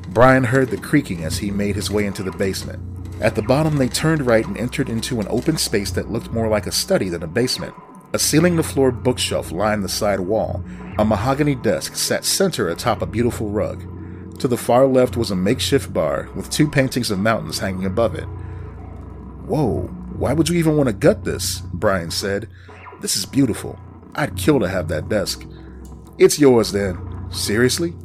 Brian 0.09 0.43
heard 0.43 0.69
the 0.69 0.77
creaking 0.77 1.23
as 1.23 1.37
he 1.37 1.51
made 1.51 1.75
his 1.75 1.91
way 1.91 2.05
into 2.05 2.23
the 2.23 2.31
basement. 2.31 2.81
At 3.21 3.35
the 3.35 3.41
bottom, 3.41 3.77
they 3.77 3.87
turned 3.87 4.25
right 4.25 4.45
and 4.45 4.57
entered 4.57 4.89
into 4.89 5.19
an 5.19 5.27
open 5.29 5.57
space 5.57 5.91
that 5.91 6.11
looked 6.11 6.31
more 6.31 6.47
like 6.47 6.67
a 6.67 6.71
study 6.71 7.09
than 7.09 7.23
a 7.23 7.27
basement. 7.27 7.73
A 8.13 8.19
ceiling 8.19 8.57
to 8.57 8.63
floor 8.63 8.91
bookshelf 8.91 9.51
lined 9.51 9.83
the 9.83 9.89
side 9.89 10.19
wall. 10.19 10.63
A 10.97 11.05
mahogany 11.05 11.55
desk 11.55 11.95
sat 11.95 12.25
center 12.25 12.69
atop 12.69 13.01
a 13.01 13.05
beautiful 13.05 13.49
rug. 13.49 13.83
To 14.39 14.47
the 14.47 14.57
far 14.57 14.87
left 14.87 15.17
was 15.17 15.31
a 15.31 15.35
makeshift 15.35 15.93
bar 15.93 16.29
with 16.33 16.49
two 16.49 16.67
paintings 16.67 17.11
of 17.11 17.19
mountains 17.19 17.59
hanging 17.59 17.85
above 17.85 18.15
it. 18.15 18.25
Whoa, 19.45 19.89
why 20.19 20.33
would 20.33 20.49
you 20.49 20.57
even 20.57 20.75
want 20.75 20.87
to 20.87 20.93
gut 20.93 21.23
this? 21.23 21.61
Brian 21.73 22.11
said. 22.11 22.49
This 23.01 23.15
is 23.15 23.25
beautiful. 23.25 23.79
I'd 24.15 24.35
kill 24.35 24.59
to 24.59 24.67
have 24.67 24.89
that 24.89 25.07
desk. 25.07 25.45
It's 26.17 26.39
yours 26.39 26.71
then. 26.73 27.27
Seriously? 27.31 27.95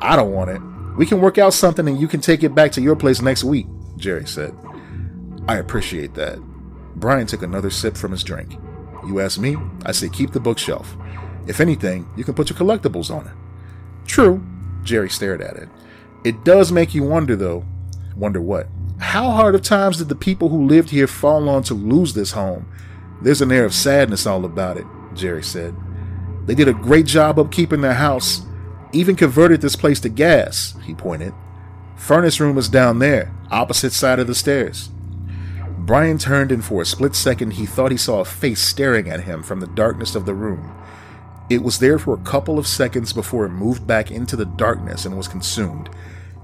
I 0.00 0.14
don't 0.14 0.32
want 0.32 0.50
it. 0.50 0.62
We 0.96 1.04
can 1.04 1.20
work 1.20 1.38
out 1.38 1.54
something 1.54 1.88
and 1.88 2.00
you 2.00 2.06
can 2.06 2.20
take 2.20 2.44
it 2.44 2.54
back 2.54 2.70
to 2.72 2.80
your 2.80 2.94
place 2.94 3.20
next 3.20 3.42
week, 3.42 3.66
Jerry 3.96 4.26
said. 4.26 4.56
I 5.48 5.56
appreciate 5.56 6.14
that. 6.14 6.38
Brian 6.94 7.26
took 7.26 7.42
another 7.42 7.70
sip 7.70 7.96
from 7.96 8.12
his 8.12 8.22
drink. 8.22 8.52
You 9.06 9.20
ask 9.20 9.40
me, 9.40 9.56
I 9.84 9.92
say 9.92 10.08
keep 10.08 10.32
the 10.32 10.40
bookshelf. 10.40 10.96
If 11.48 11.60
anything, 11.60 12.08
you 12.16 12.24
can 12.24 12.34
put 12.34 12.50
your 12.50 12.58
collectibles 12.58 13.12
on 13.12 13.26
it. 13.26 13.32
True, 14.06 14.44
Jerry 14.82 15.10
stared 15.10 15.40
at 15.40 15.56
it. 15.56 15.68
It 16.24 16.44
does 16.44 16.70
make 16.70 16.94
you 16.94 17.02
wonder, 17.02 17.36
though. 17.36 17.64
Wonder 18.16 18.40
what? 18.40 18.68
How 19.00 19.30
hard 19.30 19.54
of 19.54 19.62
times 19.62 19.98
did 19.98 20.08
the 20.08 20.14
people 20.14 20.48
who 20.48 20.66
lived 20.66 20.90
here 20.90 21.06
fall 21.06 21.48
on 21.48 21.62
to 21.64 21.74
lose 21.74 22.14
this 22.14 22.32
home? 22.32 22.66
There's 23.22 23.40
an 23.40 23.52
air 23.52 23.64
of 23.64 23.74
sadness 23.74 24.26
all 24.26 24.44
about 24.44 24.76
it, 24.76 24.86
Jerry 25.14 25.42
said. 25.42 25.74
They 26.46 26.54
did 26.54 26.68
a 26.68 26.72
great 26.72 27.06
job 27.06 27.38
of 27.38 27.50
keeping 27.50 27.80
their 27.80 27.94
house, 27.94 28.42
even 28.92 29.16
converted 29.16 29.60
this 29.60 29.76
place 29.76 30.00
to 30.00 30.08
gas, 30.08 30.74
he 30.84 30.94
pointed. 30.94 31.32
Furnace 31.96 32.40
room 32.40 32.58
is 32.58 32.68
down 32.68 32.98
there, 32.98 33.34
opposite 33.50 33.92
side 33.92 34.18
of 34.18 34.26
the 34.26 34.34
stairs. 34.34 34.90
Brian 35.78 36.18
turned 36.18 36.52
and 36.52 36.64
for 36.64 36.82
a 36.82 36.86
split 36.86 37.14
second 37.14 37.52
he 37.52 37.66
thought 37.66 37.90
he 37.90 37.96
saw 37.96 38.20
a 38.20 38.24
face 38.24 38.60
staring 38.60 39.08
at 39.08 39.24
him 39.24 39.42
from 39.42 39.60
the 39.60 39.66
darkness 39.66 40.14
of 40.14 40.26
the 40.26 40.34
room. 40.34 40.74
It 41.48 41.62
was 41.62 41.78
there 41.78 41.98
for 41.98 42.14
a 42.14 42.24
couple 42.24 42.58
of 42.58 42.66
seconds 42.66 43.12
before 43.12 43.46
it 43.46 43.50
moved 43.50 43.86
back 43.86 44.10
into 44.10 44.36
the 44.36 44.44
darkness 44.44 45.06
and 45.06 45.16
was 45.16 45.28
consumed. 45.28 45.88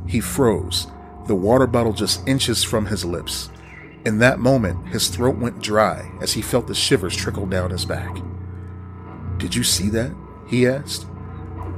He 0.07 0.21
froze, 0.21 0.87
the 1.27 1.35
water 1.35 1.67
bottle 1.67 1.93
just 1.93 2.27
inches 2.29 2.63
from 2.63 2.87
his 2.87 3.05
lips. 3.05 3.51
In 4.05 4.19
that 4.19 4.39
moment, 4.39 4.89
his 4.89 5.09
throat 5.09 5.37
went 5.37 5.63
dry 5.63 6.11
as 6.21 6.33
he 6.33 6.43
felt 6.43 6.67
the 6.67 6.75
shivers 6.75 7.17
trickle 7.17 7.47
down 7.47 7.71
his 7.71 7.85
back. 7.85 8.17
Did 9.39 9.55
you 9.55 9.63
see 9.63 9.89
that? 9.91 10.15
he 10.47 10.67
asked. 10.67 11.07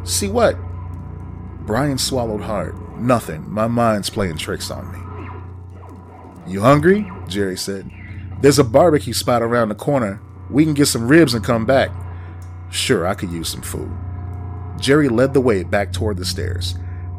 See 0.03 0.29
what? 0.29 0.57
Brian 1.67 1.99
swallowed 1.99 2.43
hard. 2.43 2.75
Nothing. 2.99 3.49
My 3.51 3.67
mind's 3.67 4.11
playing 4.11 4.39
tricks 4.39 4.71
on 4.71 4.93
me. 4.93 6.53
You 6.53 6.61
hungry? 6.61 7.11
Jerry 7.29 7.57
said. 7.57 7.91
There's 8.41 8.59
a 8.59 8.65
barbecue 8.65 9.13
spot 9.13 9.43
around 9.43 9.69
the 9.69 9.75
corner. 9.75 10.21
We 10.51 10.65
can 10.65 10.75
get 10.75 10.87
some 10.87 11.09
ribs 11.09 11.35
and 11.35 11.45
come 11.45 11.65
back. 11.65 11.91
Sure, 12.71 13.07
I 13.07 13.15
could 13.15 13.31
use 13.31 13.49
some 13.49 13.63
food. 13.63 13.91
Jerry 14.79 15.09
led 15.09 15.33
the 15.33 15.41
way 15.41 15.63
back 15.63 15.93
toward 15.93 16.19
the 16.19 16.25
stairs. 16.25 16.75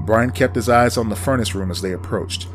Brian 0.08 0.32
kept 0.32 0.56
his 0.56 0.70
eyes 0.70 0.96
on 0.96 1.10
the 1.10 1.18
furnace 1.18 1.54
room 1.54 1.70
as 1.70 1.82
they 1.82 1.92
approached. 1.92 2.48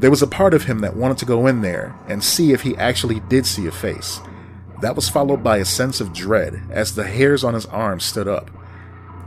There 0.00 0.10
was 0.10 0.22
a 0.22 0.26
part 0.26 0.52
of 0.52 0.64
him 0.64 0.80
that 0.80 0.96
wanted 0.96 1.18
to 1.18 1.24
go 1.24 1.46
in 1.46 1.62
there 1.62 1.94
and 2.08 2.22
see 2.22 2.52
if 2.52 2.62
he 2.62 2.76
actually 2.76 3.20
did 3.20 3.46
see 3.46 3.68
a 3.68 3.70
face. 3.70 4.20
That 4.82 4.96
was 4.96 5.08
followed 5.08 5.44
by 5.44 5.58
a 5.58 5.64
sense 5.64 6.00
of 6.00 6.12
dread 6.12 6.64
as 6.68 6.96
the 6.96 7.06
hairs 7.06 7.44
on 7.44 7.54
his 7.54 7.64
arms 7.66 8.04
stood 8.04 8.26
up. 8.26 8.50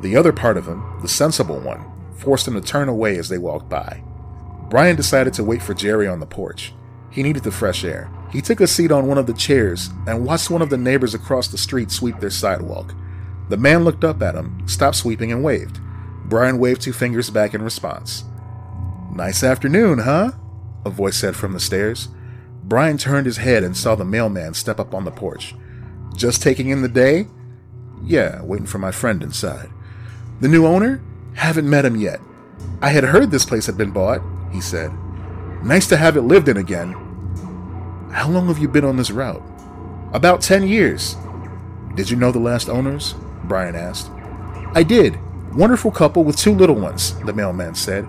The 0.02 0.18
other 0.18 0.34
part 0.34 0.58
of 0.58 0.68
him, 0.68 0.84
the 1.02 1.08
sensible 1.08 1.60
one, 1.62 1.86
forced 2.18 2.50
him 2.50 2.54
to 2.56 2.62
turn 2.62 2.90
away 2.90 3.18
as 3.18 3.30
they 3.30 3.38
walked 3.38 3.70
by. 3.70 4.04
Brian 4.70 4.98
decided 4.98 5.34
to 5.36 5.44
wait 5.46 5.64
for 5.64 5.74
Jerry 5.74 6.06
on 6.06 6.20
the 6.20 6.26
porch. 6.26 6.74
He 7.10 7.24
needed 7.24 7.44
the 7.44 7.52
fresh 7.52 7.86
air. 7.86 8.12
He 8.30 8.42
took 8.42 8.60
a 8.60 8.68
seat 8.68 8.92
on 8.92 9.08
one 9.08 9.18
of 9.18 9.26
the 9.26 9.34
chairs 9.34 9.90
and 10.06 10.26
watched 10.26 10.50
one 10.50 10.62
of 10.62 10.70
the 10.70 10.78
neighbors 10.78 11.14
across 11.14 11.48
the 11.48 11.58
street 11.58 11.92
sweep 11.92 12.20
their 12.20 12.30
sidewalk. 12.30 12.94
The 13.48 13.58
man 13.58 13.86
looked 13.86 14.04
up 14.04 14.22
at 14.22 14.36
him, 14.36 14.68
stopped 14.68 14.98
sweeping, 14.98 15.32
and 15.32 15.46
waved. 15.46 15.80
Brian 16.30 16.60
waved 16.60 16.82
two 16.82 16.94
fingers 16.94 17.30
back 17.30 17.54
in 17.54 17.62
response. 17.62 18.24
Nice 19.12 19.44
afternoon, 19.44 20.00
huh? 20.00 20.32
A 20.86 20.90
voice 20.90 21.18
said 21.18 21.36
from 21.36 21.54
the 21.54 21.60
stairs. 21.60 22.08
Brian 22.64 22.98
turned 22.98 23.26
his 23.26 23.38
head 23.38 23.64
and 23.64 23.76
saw 23.76 23.96
the 23.96 24.06
mailman 24.06 24.54
step 24.54 24.80
up 24.80 24.94
on 24.94 25.06
the 25.06 25.12
porch. 25.12 25.56
Just 26.16 26.44
taking 26.44 26.70
in 26.70 26.84
the 26.84 26.88
day? 26.88 27.28
Yeah, 28.04 28.44
waiting 28.44 28.68
for 28.68 28.78
my 28.78 28.92
friend 28.92 29.24
inside. 29.24 29.70
The 30.40 30.48
new 30.48 30.66
owner? 30.66 31.02
Haven't 31.34 31.70
met 31.70 31.86
him 31.86 31.96
yet. 31.96 32.20
I 32.82 32.90
had 32.90 33.04
heard 33.04 33.32
this 33.32 33.46
place 33.46 33.66
had 33.66 33.78
been 33.78 33.92
bought, 33.92 34.22
he 34.52 34.62
said. 34.62 34.92
Nice 35.64 35.88
to 35.88 35.98
have 35.98 36.16
it 36.16 36.22
lived 36.22 36.48
in 36.48 36.58
again. 36.58 36.94
How 38.12 38.30
long 38.30 38.48
have 38.48 38.60
you 38.60 38.68
been 38.68 38.86
on 38.86 38.98
this 38.98 39.12
route? 39.12 39.44
About 40.14 40.42
ten 40.42 40.68
years. 40.68 41.16
Did 41.96 42.10
you 42.10 42.18
know 42.18 42.32
the 42.32 42.40
last 42.40 42.70
owners? 42.70 43.16
Brian 43.46 43.76
asked. 43.76 44.12
I 44.76 44.84
did. 44.84 45.18
Wonderful 45.54 45.92
couple 45.92 46.24
with 46.24 46.38
two 46.38 46.54
little 46.54 46.76
ones, 46.76 47.20
the 47.22 47.34
mailman 47.34 47.76
said. 47.76 48.08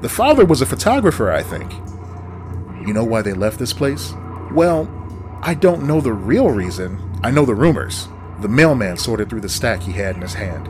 The 0.00 0.08
father 0.08 0.44
was 0.44 0.60
a 0.60 0.66
photographer, 0.66 1.30
I 1.30 1.42
think. 1.42 1.72
You 2.86 2.92
know 2.92 3.04
why 3.04 3.22
they 3.22 3.32
left 3.32 3.58
this 3.58 3.72
place? 3.72 4.12
Well, 4.52 4.88
I 5.42 5.54
don't 5.54 5.86
know 5.86 6.00
the 6.00 6.12
real 6.12 6.50
reason. 6.50 7.18
I 7.22 7.30
know 7.30 7.44
the 7.44 7.54
rumors. 7.54 8.08
The 8.40 8.48
mailman 8.48 8.96
sorted 8.96 9.30
through 9.30 9.42
the 9.42 9.48
stack 9.48 9.82
he 9.82 9.92
had 9.92 10.16
in 10.16 10.22
his 10.22 10.34
hand. 10.34 10.68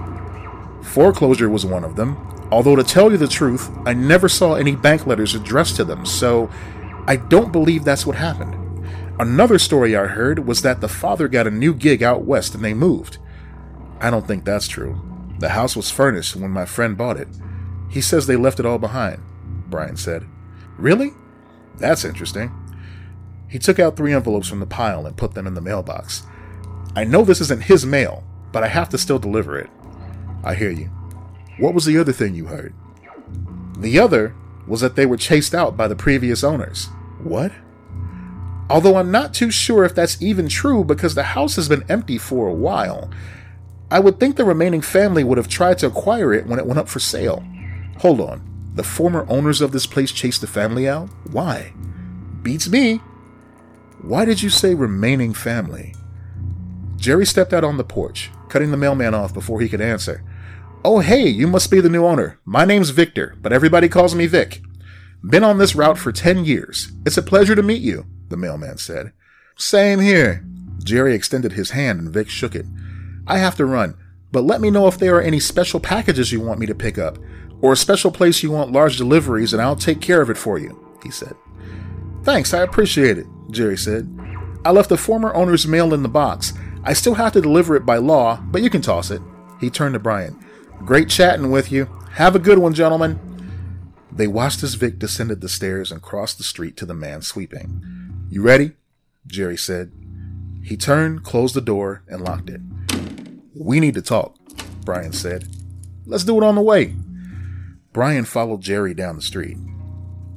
Foreclosure 0.85 1.49
was 1.49 1.65
one 1.65 1.85
of 1.85 1.97
them, 1.97 2.17
although 2.50 2.77
to 2.77 2.85
tell 2.85 3.11
you 3.11 3.17
the 3.17 3.29
truth, 3.29 3.71
I 3.87 3.95
never 3.95 4.29
saw 4.29 4.55
any 4.55 4.75
bank 4.75 5.07
letters 5.07 5.35
addressed 5.35 5.77
to 5.77 5.85
them, 5.85 6.05
so 6.05 6.50
I 7.07 7.17
don't 7.17 7.53
believe 7.53 7.85
that's 7.85 8.05
what 8.05 8.17
happened. 8.17 8.57
Another 9.19 9.59
story 9.59 9.97
I 9.97 10.07
heard 10.07 10.47
was 10.47 10.62
that 10.62 10.81
the 10.81 10.89
father 10.89 11.29
got 11.29 11.47
a 11.47 11.50
new 11.50 11.75
gig 11.75 12.03
out 12.03 12.25
west 12.25 12.55
and 12.55 12.65
they 12.65 12.75
moved. 12.75 13.19
I 14.00 14.11
don't 14.11 14.27
think 14.27 14.45
that's 14.45 14.69
true. 14.69 15.10
The 15.40 15.50
house 15.50 15.75
was 15.75 15.90
furnished 15.90 16.37
when 16.37 16.50
my 16.50 16.66
friend 16.66 16.97
bought 16.97 17.16
it. 17.16 17.28
He 17.88 18.00
says 18.00 18.26
they 18.26 18.37
left 18.37 18.61
it 18.61 18.66
all 18.66 18.78
behind, 18.78 19.23
Brian 19.68 19.97
said. 19.97 20.26
Really? 20.76 21.12
That's 21.78 22.04
interesting. 22.04 22.52
He 23.49 23.59
took 23.59 23.78
out 23.78 23.97
three 23.97 24.12
envelopes 24.12 24.49
from 24.49 24.61
the 24.61 24.66
pile 24.66 25.06
and 25.06 25.16
put 25.16 25.35
them 25.35 25.47
in 25.47 25.54
the 25.54 25.61
mailbox. 25.61 26.25
I 26.94 27.04
know 27.04 27.25
this 27.25 27.40
isn't 27.40 27.64
his 27.64 27.87
mail, 27.87 28.23
but 28.52 28.62
I 28.62 28.68
have 28.68 28.90
to 28.90 28.99
still 28.99 29.18
deliver 29.18 29.59
it. 29.59 29.70
I 30.44 30.54
hear 30.54 30.70
you. 30.70 30.90
What 31.59 31.75
was 31.75 31.87
the 31.87 31.99
other 31.99 32.12
thing 32.12 32.35
you 32.35 32.47
heard? 32.47 32.75
The 33.78 33.99
other 33.99 34.35
was 34.66 34.82
that 34.82 34.94
they 34.94 35.06
were 35.06 35.16
chased 35.16 35.54
out 35.54 35.76
by 35.76 35.88
the 35.88 35.97
previous 35.97 36.44
owners. 36.44 36.88
What? 37.23 37.52
Although 38.68 38.97
I'm 38.97 39.11
not 39.11 39.35
too 39.35 39.50
sure 39.50 39.85
if 39.85 39.94
that's 39.94 40.20
even 40.23 40.49
true 40.49 40.85
because 40.85 41.14
the 41.14 41.23
house 41.23 41.56
has 41.56 41.68
been 41.68 41.85
empty 41.88 42.18
for 42.18 42.47
a 42.47 42.54
while. 42.54 43.11
I 43.90 43.99
would 43.99 44.20
think 44.20 44.37
the 44.37 44.44
remaining 44.44 44.80
family 44.82 45.25
would 45.25 45.38
have 45.38 45.49
tried 45.49 45.78
to 45.78 45.87
acquire 45.87 46.32
it 46.32 46.47
when 46.47 46.59
it 46.59 46.66
went 46.66 46.78
up 46.78 46.88
for 46.88 47.00
sale. 47.00 47.44
Hold 47.99 48.20
on. 48.20 48.47
The 48.75 48.85
former 48.85 49.26
owners 49.28 49.61
of 49.61 49.73
this 49.73 49.87
place 49.87 50.12
chased 50.12 50.40
the 50.40 50.47
family 50.47 50.88
out? 50.88 51.09
Why? 51.32 51.73
Beats 52.42 52.68
me. 52.68 53.00
Why 54.00 54.25
did 54.25 54.42
you 54.42 54.49
say 54.49 54.75
remaining 54.75 55.35
family? 55.35 55.94
Jerry 56.97 57.26
stepped 57.26 57.52
out 57.52 57.64
on 57.64 57.78
the 57.78 57.85
porch, 57.85 58.30
cutting 58.49 58.70
the 58.70 58.76
mailman 58.76 59.14
off 59.14 59.35
before 59.35 59.61
he 59.61 59.68
could 59.68 59.80
answer. 59.80 60.23
Oh, 60.85 61.00
hey, 61.00 61.26
you 61.26 61.47
must 61.47 61.70
be 61.70 61.80
the 61.80 61.88
new 61.88 62.06
owner. 62.06 62.38
My 62.44 62.64
name's 62.64 62.90
Victor, 62.90 63.37
but 63.42 63.52
everybody 63.52 63.88
calls 63.88 64.14
me 64.14 64.26
Vic. 64.26 64.62
Been 65.23 65.44
on 65.44 65.59
this 65.59 65.75
route 65.75 65.99
for 65.99 66.12
10 66.12 66.44
years. 66.44 66.92
It's 67.04 67.18
a 67.18 67.23
pleasure 67.23 67.54
to 67.54 67.62
meet 67.62 67.82
you, 67.82 68.06
the 68.28 68.37
mailman 68.37 68.78
said. 68.78 69.12
Same 69.56 70.00
here. 70.00 70.47
Jerry 70.82 71.14
extended 71.14 71.52
his 71.52 71.73
hand 71.73 72.00
and 72.00 72.11
Vic 72.11 72.30
shook 72.30 72.54
it. 72.54 72.64
I 73.31 73.39
have 73.39 73.55
to 73.57 73.65
run, 73.65 73.97
but 74.33 74.43
let 74.43 74.61
me 74.61 74.71
know 74.71 74.89
if 74.89 74.99
there 74.99 75.15
are 75.15 75.23
any 75.23 75.39
special 75.39 75.79
packages 75.79 76.33
you 76.33 76.41
want 76.41 76.59
me 76.59 76.67
to 76.67 76.75
pick 76.75 76.99
up, 76.99 77.17
or 77.63 77.73
a 77.73 77.77
special 77.77 78.11
place 78.11 78.43
you 78.43 78.51
want 78.51 78.73
large 78.73 78.97
deliveries, 78.97 79.53
and 79.53 79.63
I'll 79.63 79.77
take 79.77 80.01
care 80.01 80.21
of 80.21 80.31
it 80.31 80.37
for 80.37 80.59
you, 80.59 80.93
he 81.05 81.13
said. 81.13 81.37
Thanks, 82.25 82.53
I 82.53 82.63
appreciate 82.63 83.19
it, 83.19 83.27
Jerry 83.53 83.79
said. 83.79 84.09
I 84.65 84.73
left 84.73 84.89
the 84.89 84.97
former 84.97 85.33
owner's 85.33 85.65
mail 85.65 85.95
in 85.95 86.03
the 86.03 86.09
box. 86.09 86.53
I 86.83 86.93
still 86.93 87.15
have 87.15 87.33
to 87.35 87.41
deliver 87.41 87.77
it 87.77 87.87
by 87.87 87.99
law, 87.99 88.41
but 88.43 88.63
you 88.63 88.69
can 88.69 88.83
toss 88.83 89.13
it. 89.13 89.23
He 89.61 89.71
turned 89.71 89.93
to 89.93 90.01
Brian. 90.01 90.45
Great 90.85 91.09
chatting 91.09 91.53
with 91.53 91.71
you. 91.71 91.85
Have 92.15 92.35
a 92.35 92.41
good 92.41 92.59
one, 92.59 92.75
gentlemen. 92.75 93.21
They 94.11 94.27
watched 94.27 94.65
as 94.65 94.75
Vic 94.75 94.99
descended 94.99 95.41
the 95.41 95.49
stairs 95.49 95.93
and 95.93 96.03
crossed 96.03 96.39
the 96.39 96.45
street 96.45 96.77
to 96.79 96.85
the 96.85 96.95
man 96.95 97.23
sweeping. 97.23 98.27
You 98.29 98.43
ready? 98.43 98.73
Jerry 99.29 99.57
said. 99.57 99.93
He 100.65 100.77
turned, 100.77 101.23
closed 101.23 101.55
the 101.55 101.61
door, 101.61 102.03
and 102.09 102.23
locked 102.23 102.51
it. 102.51 102.61
We 103.54 103.80
need 103.80 103.95
to 103.95 104.02
talk, 104.02 104.37
Brian 104.85 105.12
said. 105.12 105.49
Let's 106.07 106.25
do 106.25 106.37
it 106.37 106.45
on 106.45 106.54
the 106.54 106.61
way. 106.61 106.95
Brian 107.92 108.25
followed 108.25 108.61
Jerry 108.61 108.95
down 108.95 109.16
the 109.16 109.23
street. 109.23 109.57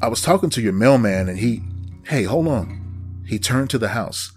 I 0.02 0.08
was 0.08 0.22
talking 0.22 0.50
to 0.52 0.62
your 0.62 0.74
mailman 0.74 1.30
and 1.30 1.38
he. 1.38 1.62
Hey, 2.06 2.24
hold 2.24 2.48
on. 2.48 3.24
He 3.28 3.40
turned 3.40 3.70
to 3.70 3.78
the 3.78 3.90
house. 3.90 4.34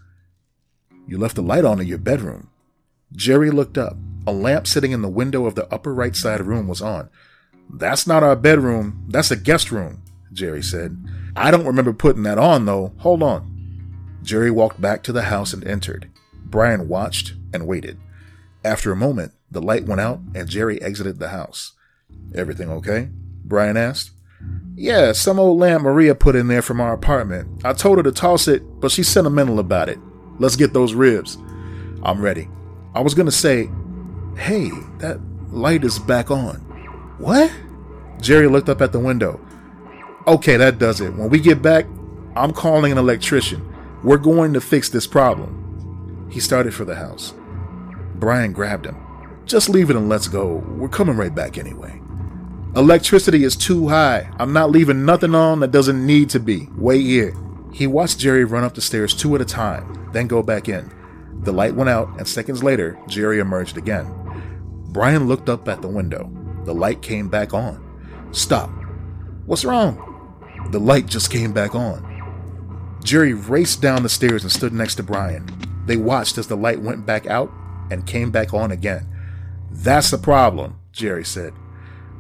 You 1.09 1.19
left 1.19 1.37
the 1.37 1.43
light 1.43 1.65
on 1.65 1.81
in 1.81 1.87
your 1.87 1.99
bedroom. 1.99 2.51
Jerry 3.13 3.51
looked 3.51 3.79
up. 3.79 3.97
A 4.27 4.33
lamp 4.33 4.67
sitting 4.67 4.93
in 4.93 5.03
the 5.03 5.09
window 5.09 5.47
of 5.47 5.55
the 5.55 5.73
upper 5.73 5.95
right 5.95 6.15
side 6.15 6.41
room 6.41 6.69
was 6.69 6.83
on. 6.83 7.09
That's 7.73 8.07
not 8.07 8.23
our 8.23 8.37
bedroom. 8.37 9.07
That's 9.09 9.31
a 9.31 9.37
guest 9.37 9.73
room, 9.73 10.03
Jerry 10.33 10.63
said. 10.63 10.97
I 11.35 11.51
don't 11.51 11.67
remember 11.67 11.93
putting 11.93 12.25
that 12.25 12.39
on, 12.39 12.67
though. 12.67 12.93
Hold 12.99 13.23
on. 13.23 14.19
Jerry 14.23 14.51
walked 14.51 14.81
back 14.81 15.03
to 15.05 15.13
the 15.13 15.23
house 15.23 15.53
and 15.53 15.65
entered. 15.65 16.11
Brian 16.45 16.89
watched 16.89 17.35
and 17.53 17.67
waited. 17.67 17.99
After 18.67 18.91
a 18.91 18.97
moment, 18.97 19.33
the 19.49 19.63
light 19.63 19.85
went 19.85 20.01
out 20.01 20.19
and 20.35 20.49
Jerry 20.49 20.83
exited 20.83 21.21
the 21.21 21.29
house. 21.29 21.75
Everything 22.35 22.69
okay? 22.69 23.11
Brian 23.45 23.77
asked. 23.77 24.11
Yeah, 24.75 25.13
some 25.13 25.39
old 25.39 25.61
lamp 25.61 25.85
Maria 25.85 26.17
put 26.17 26.35
in 26.35 26.49
there 26.49 26.63
from 26.63 26.81
our 26.81 26.93
apartment. 26.93 27.65
I 27.65 27.75
told 27.75 27.99
her 27.99 28.03
to 28.03 28.11
toss 28.11 28.49
it, 28.49 28.81
but 28.81 28.91
she's 28.91 29.07
sentimental 29.07 29.61
about 29.61 29.89
it. 29.89 30.01
Let's 30.41 30.57
get 30.57 30.73
those 30.73 30.95
ribs. 30.95 31.39
I'm 32.03 32.21
ready. 32.21 32.49
I 32.93 33.03
was 33.03 33.15
gonna 33.15 33.31
say, 33.31 33.71
hey, 34.37 34.69
that 34.99 35.21
light 35.53 35.85
is 35.85 36.01
back 36.01 36.33
on. 36.33 36.57
What? 37.19 37.53
Jerry 38.21 38.49
looked 38.49 38.69
up 38.69 38.83
at 38.83 38.91
the 38.91 38.99
window. 38.99 39.41
Okay, 40.27 40.57
that 40.57 40.81
does 40.81 41.01
it. 41.01 41.15
When 41.15 41.31
we 41.31 41.39
get 41.39 41.63
back, 41.63 41.87
I'm 42.35 42.53
calling 42.53 42.91
an 42.91 42.99
electrician. 42.99 43.73
We're 44.03 44.17
going 44.17 44.55
to 44.55 44.61
fix 44.61 44.89
this 44.89 45.07
problem. 45.07 46.29
He 46.33 46.41
started 46.41 46.75
for 46.75 46.85
the 46.85 46.97
house. 46.97 47.33
Brian 48.19 48.53
grabbed 48.53 48.87
him. 48.87 48.97
Just 49.45 49.69
leave 49.69 49.91
it 49.91 49.97
and 49.97 50.09
let's 50.09 50.29
go. 50.29 50.57
We're 50.77 50.89
coming 50.89 51.17
right 51.17 51.35
back 51.35 51.59
anyway. 51.59 52.01
Electricity 52.75 53.45
is 53.45 53.57
too 53.57 53.89
high. 53.89 54.31
I'm 54.39 54.53
not 54.53 54.71
leaving 54.71 55.05
nothing 55.05 55.35
on 55.35 55.61
that 55.61 55.71
doesn't 55.71 56.05
need 56.05 56.31
to 56.31 56.41
be. 56.41 56.69
Wait 56.77 57.03
here. 57.03 57.35
He 57.73 57.87
watched 57.87 58.19
Jerry 58.19 58.45
run 58.45 58.65
up 58.65 58.75
the 58.75 58.81
stairs 58.81 59.15
two 59.15 59.35
at 59.35 59.41
a 59.41 59.45
time, 59.45 60.11
then 60.13 60.27
go 60.27 60.43
back 60.43 60.69
in. 60.69 60.91
The 61.43 61.53
light 61.53 61.75
went 61.75 61.91
out, 61.91 62.09
and 62.19 62.27
seconds 62.27 62.63
later, 62.63 62.99
Jerry 63.07 63.39
emerged 63.39 63.77
again. 63.77 64.13
Brian 64.89 65.29
looked 65.29 65.49
up 65.49 65.69
at 65.69 65.83
the 65.83 65.89
window. 65.89 66.31
The 66.65 66.75
light 66.75 67.03
came 67.03 67.29
back 67.29 67.55
on. 67.55 67.83
Stop. 68.33 68.71
What's 69.45 69.65
wrong? 69.65 70.03
The 70.71 70.81
light 70.81 71.07
just 71.07 71.31
came 71.31 71.53
back 71.53 71.75
on. 71.75 72.99
Jerry 73.05 73.35
raced 73.35 73.81
down 73.81 74.03
the 74.03 74.09
stairs 74.09 74.43
and 74.43 74.51
stood 74.51 74.73
next 74.73 74.97
to 74.97 75.03
Brian. 75.03 75.47
They 75.87 75.97
watched 75.97 76.39
as 76.39 76.49
the 76.49 76.57
light 76.57 76.81
went 76.81 77.07
back 77.07 77.27
out 77.27 77.53
and 77.91 78.07
came 78.07 78.31
back 78.31 78.55
on 78.55 78.71
again. 78.71 79.07
That's 79.71 80.11
the 80.11 80.19
problem, 80.19 80.79
Jerry 80.93 81.25
said. 81.25 81.53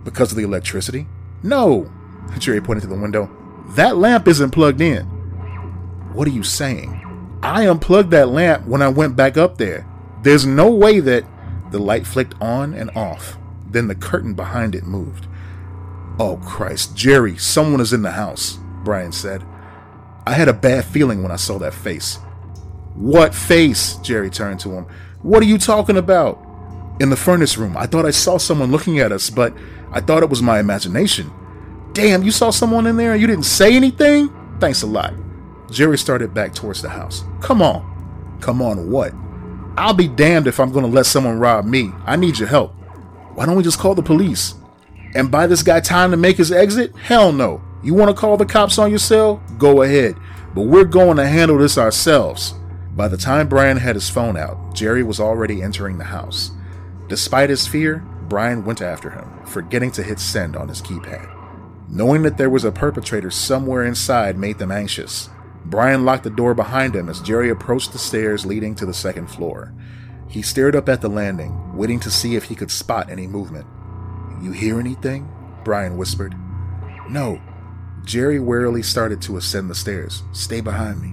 Because 0.04 0.30
of 0.30 0.36
the 0.36 0.44
electricity? 0.44 1.06
No, 1.42 1.90
Jerry 2.38 2.60
pointed 2.60 2.82
to 2.82 2.86
the 2.86 2.94
window. 3.00 3.30
That 3.70 3.96
lamp 3.96 4.28
isn't 4.28 4.50
plugged 4.50 4.80
in. 4.80 5.04
What 6.12 6.28
are 6.28 6.32
you 6.32 6.42
saying? 6.42 7.38
I 7.42 7.68
unplugged 7.68 8.10
that 8.12 8.28
lamp 8.28 8.66
when 8.66 8.82
I 8.82 8.88
went 8.88 9.16
back 9.16 9.36
up 9.36 9.58
there. 9.58 9.86
There's 10.22 10.46
no 10.46 10.70
way 10.70 11.00
that 11.00 11.24
the 11.70 11.78
light 11.78 12.06
flicked 12.06 12.34
on 12.40 12.74
and 12.74 12.90
off. 12.96 13.36
Then 13.68 13.88
the 13.88 13.94
curtain 13.94 14.34
behind 14.34 14.74
it 14.74 14.86
moved. 14.86 15.26
Oh 16.18 16.38
Christ, 16.38 16.96
Jerry, 16.96 17.36
someone 17.36 17.80
is 17.80 17.92
in 17.92 18.02
the 18.02 18.12
house, 18.12 18.58
Brian 18.82 19.12
said. 19.12 19.44
I 20.26 20.32
had 20.32 20.48
a 20.48 20.54
bad 20.54 20.84
feeling 20.84 21.22
when 21.22 21.30
I 21.30 21.36
saw 21.36 21.58
that 21.58 21.74
face. 21.74 22.18
What 22.94 23.34
face? 23.34 23.96
Jerry 23.96 24.30
turned 24.30 24.60
to 24.60 24.70
him. 24.70 24.86
What 25.26 25.42
are 25.42 25.46
you 25.46 25.58
talking 25.58 25.96
about? 25.96 26.40
In 27.00 27.10
the 27.10 27.16
furnace 27.16 27.58
room, 27.58 27.76
I 27.76 27.86
thought 27.86 28.06
I 28.06 28.12
saw 28.12 28.38
someone 28.38 28.70
looking 28.70 29.00
at 29.00 29.10
us, 29.10 29.28
but 29.28 29.52
I 29.90 30.00
thought 30.00 30.22
it 30.22 30.30
was 30.30 30.40
my 30.40 30.60
imagination. 30.60 31.32
Damn, 31.94 32.22
you 32.22 32.30
saw 32.30 32.50
someone 32.50 32.86
in 32.86 32.96
there 32.96 33.10
and 33.10 33.20
you 33.20 33.26
didn't 33.26 33.42
say 33.42 33.74
anything? 33.74 34.30
Thanks 34.60 34.82
a 34.82 34.86
lot. 34.86 35.14
Jerry 35.68 35.98
started 35.98 36.32
back 36.32 36.54
towards 36.54 36.80
the 36.80 36.90
house. 36.90 37.24
Come 37.40 37.60
on. 37.60 38.38
Come 38.40 38.62
on, 38.62 38.88
what? 38.88 39.12
I'll 39.76 39.94
be 39.94 40.06
damned 40.06 40.46
if 40.46 40.60
I'm 40.60 40.72
to 40.72 40.80
let 40.86 41.06
someone 41.06 41.40
rob 41.40 41.64
me. 41.64 41.90
I 42.04 42.14
need 42.14 42.38
your 42.38 42.46
help. 42.46 42.72
Why 43.34 43.46
don't 43.46 43.56
we 43.56 43.64
just 43.64 43.80
call 43.80 43.96
the 43.96 44.02
police? 44.04 44.54
And 45.16 45.28
buy 45.28 45.48
this 45.48 45.64
guy 45.64 45.80
time 45.80 46.12
to 46.12 46.16
make 46.16 46.36
his 46.36 46.52
exit? 46.52 46.94
Hell 46.94 47.32
no. 47.32 47.60
You 47.82 47.94
want 47.94 48.14
to 48.14 48.20
call 48.20 48.36
the 48.36 48.46
cops 48.46 48.78
on 48.78 48.92
yourself? 48.92 49.40
Go 49.58 49.82
ahead. 49.82 50.14
But 50.54 50.68
we're 50.68 50.84
going 50.84 51.16
to 51.16 51.26
handle 51.26 51.58
this 51.58 51.78
ourselves. 51.78 52.54
By 52.96 53.08
the 53.08 53.18
time 53.18 53.46
Brian 53.46 53.76
had 53.76 53.94
his 53.94 54.08
phone 54.08 54.38
out, 54.38 54.74
Jerry 54.74 55.02
was 55.02 55.20
already 55.20 55.62
entering 55.62 55.98
the 55.98 56.04
house. 56.04 56.50
Despite 57.08 57.50
his 57.50 57.66
fear, 57.66 57.98
Brian 58.22 58.64
went 58.64 58.80
after 58.80 59.10
him, 59.10 59.44
forgetting 59.44 59.90
to 59.92 60.02
hit 60.02 60.18
send 60.18 60.56
on 60.56 60.68
his 60.68 60.80
keypad. 60.80 61.30
Knowing 61.90 62.22
that 62.22 62.38
there 62.38 62.48
was 62.48 62.64
a 62.64 62.72
perpetrator 62.72 63.30
somewhere 63.30 63.84
inside 63.84 64.38
made 64.38 64.56
them 64.58 64.72
anxious. 64.72 65.28
Brian 65.66 66.06
locked 66.06 66.24
the 66.24 66.30
door 66.30 66.54
behind 66.54 66.96
him 66.96 67.10
as 67.10 67.20
Jerry 67.20 67.50
approached 67.50 67.92
the 67.92 67.98
stairs 67.98 68.46
leading 68.46 68.74
to 68.76 68.86
the 68.86 68.94
second 68.94 69.26
floor. 69.26 69.74
He 70.26 70.40
stared 70.40 70.74
up 70.74 70.88
at 70.88 71.02
the 71.02 71.10
landing, 71.10 71.76
waiting 71.76 72.00
to 72.00 72.10
see 72.10 72.34
if 72.34 72.44
he 72.44 72.54
could 72.54 72.70
spot 72.70 73.10
any 73.10 73.26
movement. 73.26 73.66
You 74.42 74.52
hear 74.52 74.80
anything? 74.80 75.28
Brian 75.64 75.98
whispered. 75.98 76.34
No. 77.10 77.42
Jerry 78.04 78.40
warily 78.40 78.82
started 78.82 79.20
to 79.22 79.36
ascend 79.36 79.68
the 79.68 79.74
stairs. 79.74 80.22
Stay 80.32 80.62
behind 80.62 81.02
me. 81.02 81.12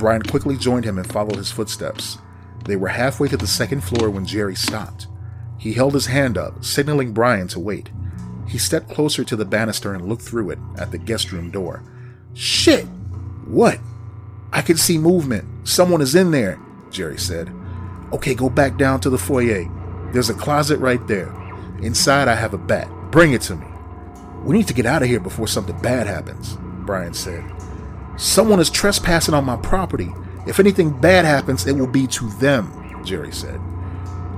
Brian 0.00 0.22
quickly 0.22 0.56
joined 0.56 0.86
him 0.86 0.96
and 0.96 1.06
followed 1.06 1.36
his 1.36 1.52
footsteps. 1.52 2.16
They 2.64 2.74
were 2.74 2.88
halfway 2.88 3.28
to 3.28 3.36
the 3.36 3.46
second 3.46 3.82
floor 3.82 4.08
when 4.08 4.24
Jerry 4.24 4.56
stopped. 4.56 5.06
He 5.58 5.74
held 5.74 5.92
his 5.92 6.06
hand 6.06 6.38
up, 6.38 6.64
signaling 6.64 7.12
Brian 7.12 7.48
to 7.48 7.60
wait. 7.60 7.90
He 8.48 8.56
stepped 8.56 8.88
closer 8.88 9.24
to 9.24 9.36
the 9.36 9.44
banister 9.44 9.92
and 9.92 10.08
looked 10.08 10.22
through 10.22 10.50
it 10.50 10.58
at 10.78 10.90
the 10.90 10.96
guest 10.96 11.32
room 11.32 11.50
door. 11.50 11.82
Shit! 12.32 12.86
What? 13.44 13.78
I 14.54 14.62
can 14.62 14.78
see 14.78 14.96
movement. 14.96 15.68
Someone 15.68 16.00
is 16.00 16.14
in 16.14 16.30
there, 16.30 16.58
Jerry 16.90 17.18
said. 17.18 17.52
Okay, 18.14 18.34
go 18.34 18.48
back 18.48 18.78
down 18.78 19.00
to 19.00 19.10
the 19.10 19.18
foyer. 19.18 19.70
There's 20.14 20.30
a 20.30 20.34
closet 20.34 20.78
right 20.78 21.06
there. 21.06 21.30
Inside, 21.82 22.26
I 22.26 22.36
have 22.36 22.54
a 22.54 22.58
bat. 22.58 22.90
Bring 23.10 23.34
it 23.34 23.42
to 23.42 23.56
me. 23.56 23.66
We 24.44 24.56
need 24.56 24.66
to 24.68 24.74
get 24.74 24.86
out 24.86 25.02
of 25.02 25.08
here 25.08 25.20
before 25.20 25.46
something 25.46 25.78
bad 25.82 26.06
happens, 26.06 26.56
Brian 26.86 27.12
said. 27.12 27.44
Someone 28.20 28.60
is 28.60 28.68
trespassing 28.68 29.32
on 29.32 29.46
my 29.46 29.56
property. 29.56 30.12
If 30.46 30.60
anything 30.60 30.90
bad 30.90 31.24
happens, 31.24 31.66
it 31.66 31.72
will 31.72 31.86
be 31.86 32.06
to 32.08 32.28
them, 32.32 33.02
Jerry 33.02 33.32
said. 33.32 33.58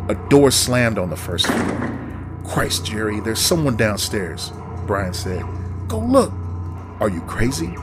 A 0.09 0.15
door 0.29 0.53
slammed 0.53 0.99
on 0.99 1.11
the 1.11 1.17
first 1.17 1.49
floor. 1.49 2.41
Christ, 2.47 2.87
Jerry, 2.87 3.19
there's 3.19 3.41
someone 3.41 3.77
downstairs, 3.77 4.53
Brian 4.87 5.13
said. 5.13 5.45
Go 5.89 5.99
look. 5.99 6.33
Are 7.01 7.09
you 7.09 7.23
crazy? 7.23 7.75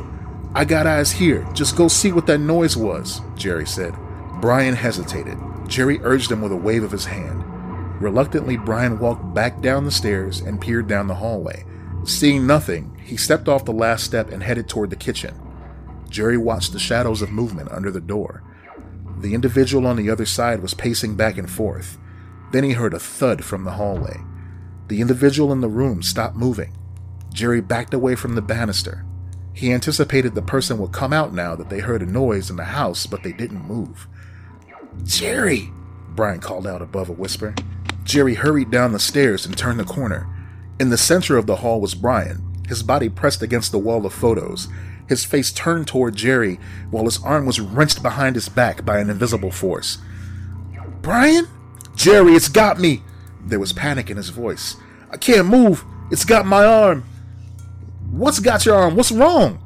I 0.55 0.63
got 0.63 0.87
eyes 0.87 1.11
here. 1.11 1.45
Just 1.53 1.75
go 1.75 1.89
see 1.89 2.13
what 2.13 2.27
that 2.27 2.37
noise 2.37 2.77
was, 2.77 3.19
Jerry 3.35 3.67
said. 3.67 3.93
Brian 4.39 4.75
hesitated. 4.75 5.37
Jerry 5.67 5.99
urged 6.03 6.31
him 6.31 6.41
with 6.41 6.53
a 6.53 6.55
wave 6.55 6.83
of 6.83 6.93
his 6.93 7.07
hand. 7.07 7.43
Reluctantly, 8.01 8.55
Brian 8.55 8.99
walked 8.99 9.33
back 9.33 9.59
down 9.59 9.83
the 9.83 9.91
stairs 9.91 10.39
and 10.39 10.61
peered 10.61 10.87
down 10.87 11.07
the 11.07 11.15
hallway. 11.15 11.65
Seeing 12.05 12.47
nothing, 12.47 12.97
he 13.03 13.17
stepped 13.17 13.49
off 13.49 13.65
the 13.65 13.73
last 13.73 14.05
step 14.05 14.31
and 14.31 14.41
headed 14.41 14.69
toward 14.69 14.91
the 14.91 14.95
kitchen. 14.95 15.37
Jerry 16.09 16.37
watched 16.37 16.73
the 16.73 16.79
shadows 16.79 17.21
of 17.21 17.31
movement 17.31 17.71
under 17.71 17.91
the 17.91 18.01
door. 18.01 18.43
The 19.19 19.33
individual 19.33 19.85
on 19.85 19.95
the 19.95 20.09
other 20.09 20.25
side 20.25 20.61
was 20.61 20.73
pacing 20.73 21.15
back 21.15 21.37
and 21.37 21.49
forth. 21.49 21.97
Then 22.51 22.63
he 22.63 22.71
heard 22.71 22.93
a 22.93 22.99
thud 22.99 23.43
from 23.43 23.63
the 23.63 23.71
hallway. 23.71 24.17
The 24.87 25.01
individual 25.01 25.51
in 25.51 25.61
the 25.61 25.67
room 25.67 26.01
stopped 26.01 26.35
moving. 26.35 26.75
Jerry 27.33 27.61
backed 27.61 27.93
away 27.93 28.15
from 28.15 28.35
the 28.35 28.41
banister. 28.41 29.05
He 29.53 29.71
anticipated 29.71 30.35
the 30.35 30.41
person 30.41 30.77
would 30.77 30.93
come 30.93 31.13
out 31.13 31.33
now 31.33 31.55
that 31.55 31.69
they 31.69 31.79
heard 31.79 32.01
a 32.01 32.05
noise 32.05 32.49
in 32.49 32.55
the 32.55 32.63
house, 32.63 33.05
but 33.05 33.23
they 33.23 33.33
didn't 33.33 33.67
move. 33.67 34.07
Jerry! 35.03 35.71
Brian 36.15 36.39
called 36.39 36.65
out 36.65 36.81
above 36.81 37.09
a 37.09 37.13
whisper. 37.13 37.53
Jerry 38.03 38.35
hurried 38.35 38.71
down 38.71 38.93
the 38.93 38.99
stairs 38.99 39.45
and 39.45 39.55
turned 39.55 39.79
the 39.79 39.85
corner. 39.85 40.27
In 40.79 40.89
the 40.89 40.97
center 40.97 41.37
of 41.37 41.45
the 41.45 41.57
hall 41.57 41.81
was 41.81 41.93
Brian, 41.93 42.41
his 42.67 42.83
body 42.83 43.09
pressed 43.09 43.41
against 43.41 43.71
the 43.71 43.77
wall 43.77 44.05
of 44.05 44.13
photos, 44.13 44.69
his 45.09 45.25
face 45.25 45.51
turned 45.51 45.87
toward 45.87 46.15
Jerry 46.15 46.59
while 46.91 47.05
his 47.05 47.21
arm 47.23 47.47
was 47.47 47.59
wrenched 47.59 48.03
behind 48.03 48.35
his 48.35 48.47
back 48.47 48.85
by 48.85 48.99
an 48.99 49.09
invisible 49.09 49.51
force. 49.51 49.97
Brian? 51.01 51.47
Jerry, 51.95 52.33
it's 52.33 52.47
got 52.47 52.79
me! 52.79 53.01
There 53.43 53.59
was 53.59 53.73
panic 53.73 54.11
in 54.11 54.17
his 54.17 54.29
voice. 54.29 54.75
I 55.09 55.17
can't 55.17 55.47
move. 55.47 55.83
It's 56.11 56.25
got 56.25 56.45
my 56.45 56.63
arm. 56.63 57.03
What's 58.11 58.39
got 58.39 58.65
your 58.65 58.75
arm? 58.75 58.95
What's 58.95 59.11
wrong? 59.11 59.59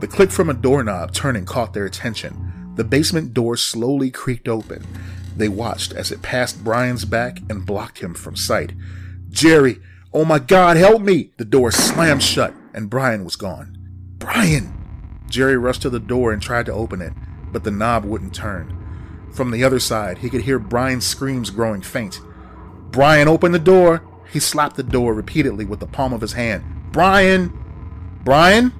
The 0.00 0.08
click 0.08 0.30
from 0.30 0.48
a 0.48 0.54
doorknob 0.54 1.12
turning 1.12 1.44
caught 1.44 1.74
their 1.74 1.84
attention. 1.84 2.72
The 2.76 2.84
basement 2.84 3.34
door 3.34 3.58
slowly 3.58 4.10
creaked 4.10 4.48
open. 4.48 4.86
They 5.36 5.48
watched 5.48 5.92
as 5.92 6.10
it 6.10 6.22
passed 6.22 6.64
Brian's 6.64 7.04
back 7.04 7.40
and 7.50 7.66
blocked 7.66 7.98
him 7.98 8.14
from 8.14 8.34
sight. 8.34 8.72
Jerry, 9.28 9.78
oh 10.14 10.24
my 10.24 10.38
God, 10.38 10.78
help 10.78 11.02
me! 11.02 11.32
The 11.36 11.44
door 11.44 11.70
slammed 11.70 12.22
shut 12.22 12.54
and 12.72 12.88
Brian 12.88 13.24
was 13.24 13.36
gone. 13.36 13.76
Brian! 14.20 14.72
Jerry 15.28 15.56
rushed 15.56 15.82
to 15.82 15.90
the 15.90 15.98
door 15.98 16.32
and 16.32 16.40
tried 16.40 16.66
to 16.66 16.72
open 16.72 17.00
it, 17.00 17.12
but 17.50 17.64
the 17.64 17.70
knob 17.72 18.04
wouldn't 18.04 18.34
turn. 18.34 18.76
From 19.32 19.50
the 19.50 19.64
other 19.64 19.80
side, 19.80 20.18
he 20.18 20.30
could 20.30 20.42
hear 20.42 20.58
Brian's 20.58 21.06
screams 21.06 21.50
growing 21.50 21.82
faint. 21.82 22.20
Brian, 22.92 23.26
open 23.26 23.50
the 23.50 23.58
door! 23.58 24.04
He 24.32 24.38
slapped 24.38 24.76
the 24.76 24.82
door 24.82 25.14
repeatedly 25.14 25.64
with 25.64 25.80
the 25.80 25.86
palm 25.86 26.12
of 26.12 26.20
his 26.20 26.34
hand. 26.34 26.64
Brian! 26.92 27.52
Brian? 28.22 28.72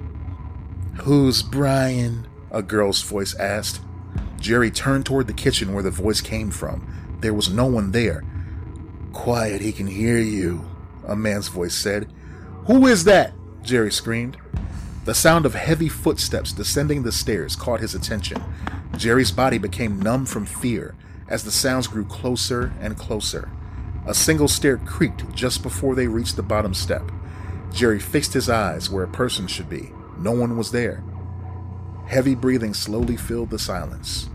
Who's 1.03 1.43
Brian? 1.43 2.29
A 2.51 2.63
girl's 2.63 3.03
voice 3.03 3.35
asked. 3.37 3.81
Jerry 4.39 4.71
turned 4.71 5.07
toward 5.07 5.27
the 5.27 5.33
kitchen 5.33 5.73
where 5.73 5.83
the 5.83 5.91
voice 5.91 6.21
came 6.21 6.51
from. 6.51 7.19
There 7.21 7.35
was 7.35 7.51
no 7.51 7.67
one 7.67 7.93
there. 7.93 8.25
Quiet, 9.13 9.61
he 9.61 9.73
can 9.73 9.87
hear 9.87 10.19
you, 10.19 10.69
a 11.07 11.17
man's 11.17 11.49
voice 11.49 11.75
said. 11.75 12.13
Who 12.67 12.87
is 12.87 13.05
that? 13.05 13.33
Jerry 13.63 13.93
screamed. 13.93 14.37
The 15.05 15.15
sound 15.15 15.47
of 15.47 15.55
heavy 15.55 15.89
footsteps 15.89 16.53
descending 16.53 17.03
the 17.03 17.13
stairs 17.13 17.57
caught 17.57 17.81
his 17.81 17.95
attention. 17.95 18.43
Jerry's 18.97 19.33
body 19.33 19.57
became 19.57 20.01
numb 20.01 20.27
from 20.27 20.45
fear 20.45 20.95
as 21.27 21.43
the 21.43 21.51
sounds 21.51 21.87
grew 21.87 22.05
closer 22.05 22.75
and 22.81 22.99
closer. 22.99 23.49
A 24.07 24.13
single 24.13 24.49
stair 24.49 24.77
creaked 24.77 25.35
just 25.35 25.63
before 25.63 25.95
they 25.95 26.07
reached 26.07 26.37
the 26.37 26.43
bottom 26.43 26.75
step. 26.75 27.11
Jerry 27.73 27.99
fixed 27.99 28.35
his 28.35 28.51
eyes 28.51 28.91
where 28.91 29.05
a 29.05 29.09
person 29.09 29.47
should 29.47 29.71
be. 29.71 29.91
No 30.19 30.33
one 30.33 30.57
was 30.57 30.71
there. 30.71 31.03
Heavy 32.07 32.35
breathing 32.35 32.75
slowly 32.75 33.17
filled 33.17 33.51
the 33.51 33.59
silence. 33.59 34.29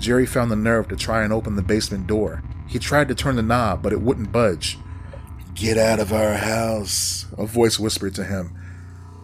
Jerry 0.00 0.26
found 0.26 0.50
the 0.50 0.56
nerve 0.56 0.88
to 0.88 0.96
try 0.96 1.22
and 1.22 1.32
open 1.32 1.56
the 1.56 1.62
basement 1.62 2.06
door. 2.06 2.42
He 2.70 2.78
tried 2.78 3.08
to 3.08 3.16
turn 3.16 3.34
the 3.34 3.42
knob, 3.42 3.82
but 3.82 3.92
it 3.92 4.00
wouldn't 4.00 4.30
budge. 4.30 4.78
Get 5.54 5.76
out 5.76 5.98
of 5.98 6.12
our 6.12 6.34
house, 6.34 7.26
a 7.36 7.44
voice 7.44 7.80
whispered 7.80 8.14
to 8.14 8.24
him. 8.24 8.56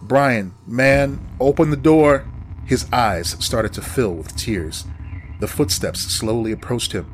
Brian, 0.01 0.53
man, 0.67 1.25
open 1.39 1.69
the 1.69 1.77
door. 1.77 2.25
His 2.65 2.85
eyes 2.91 3.37
started 3.39 3.71
to 3.73 3.81
fill 3.81 4.13
with 4.13 4.35
tears. 4.35 4.83
The 5.39 5.47
footsteps 5.47 6.01
slowly 6.01 6.51
approached 6.51 6.91
him. 6.91 7.09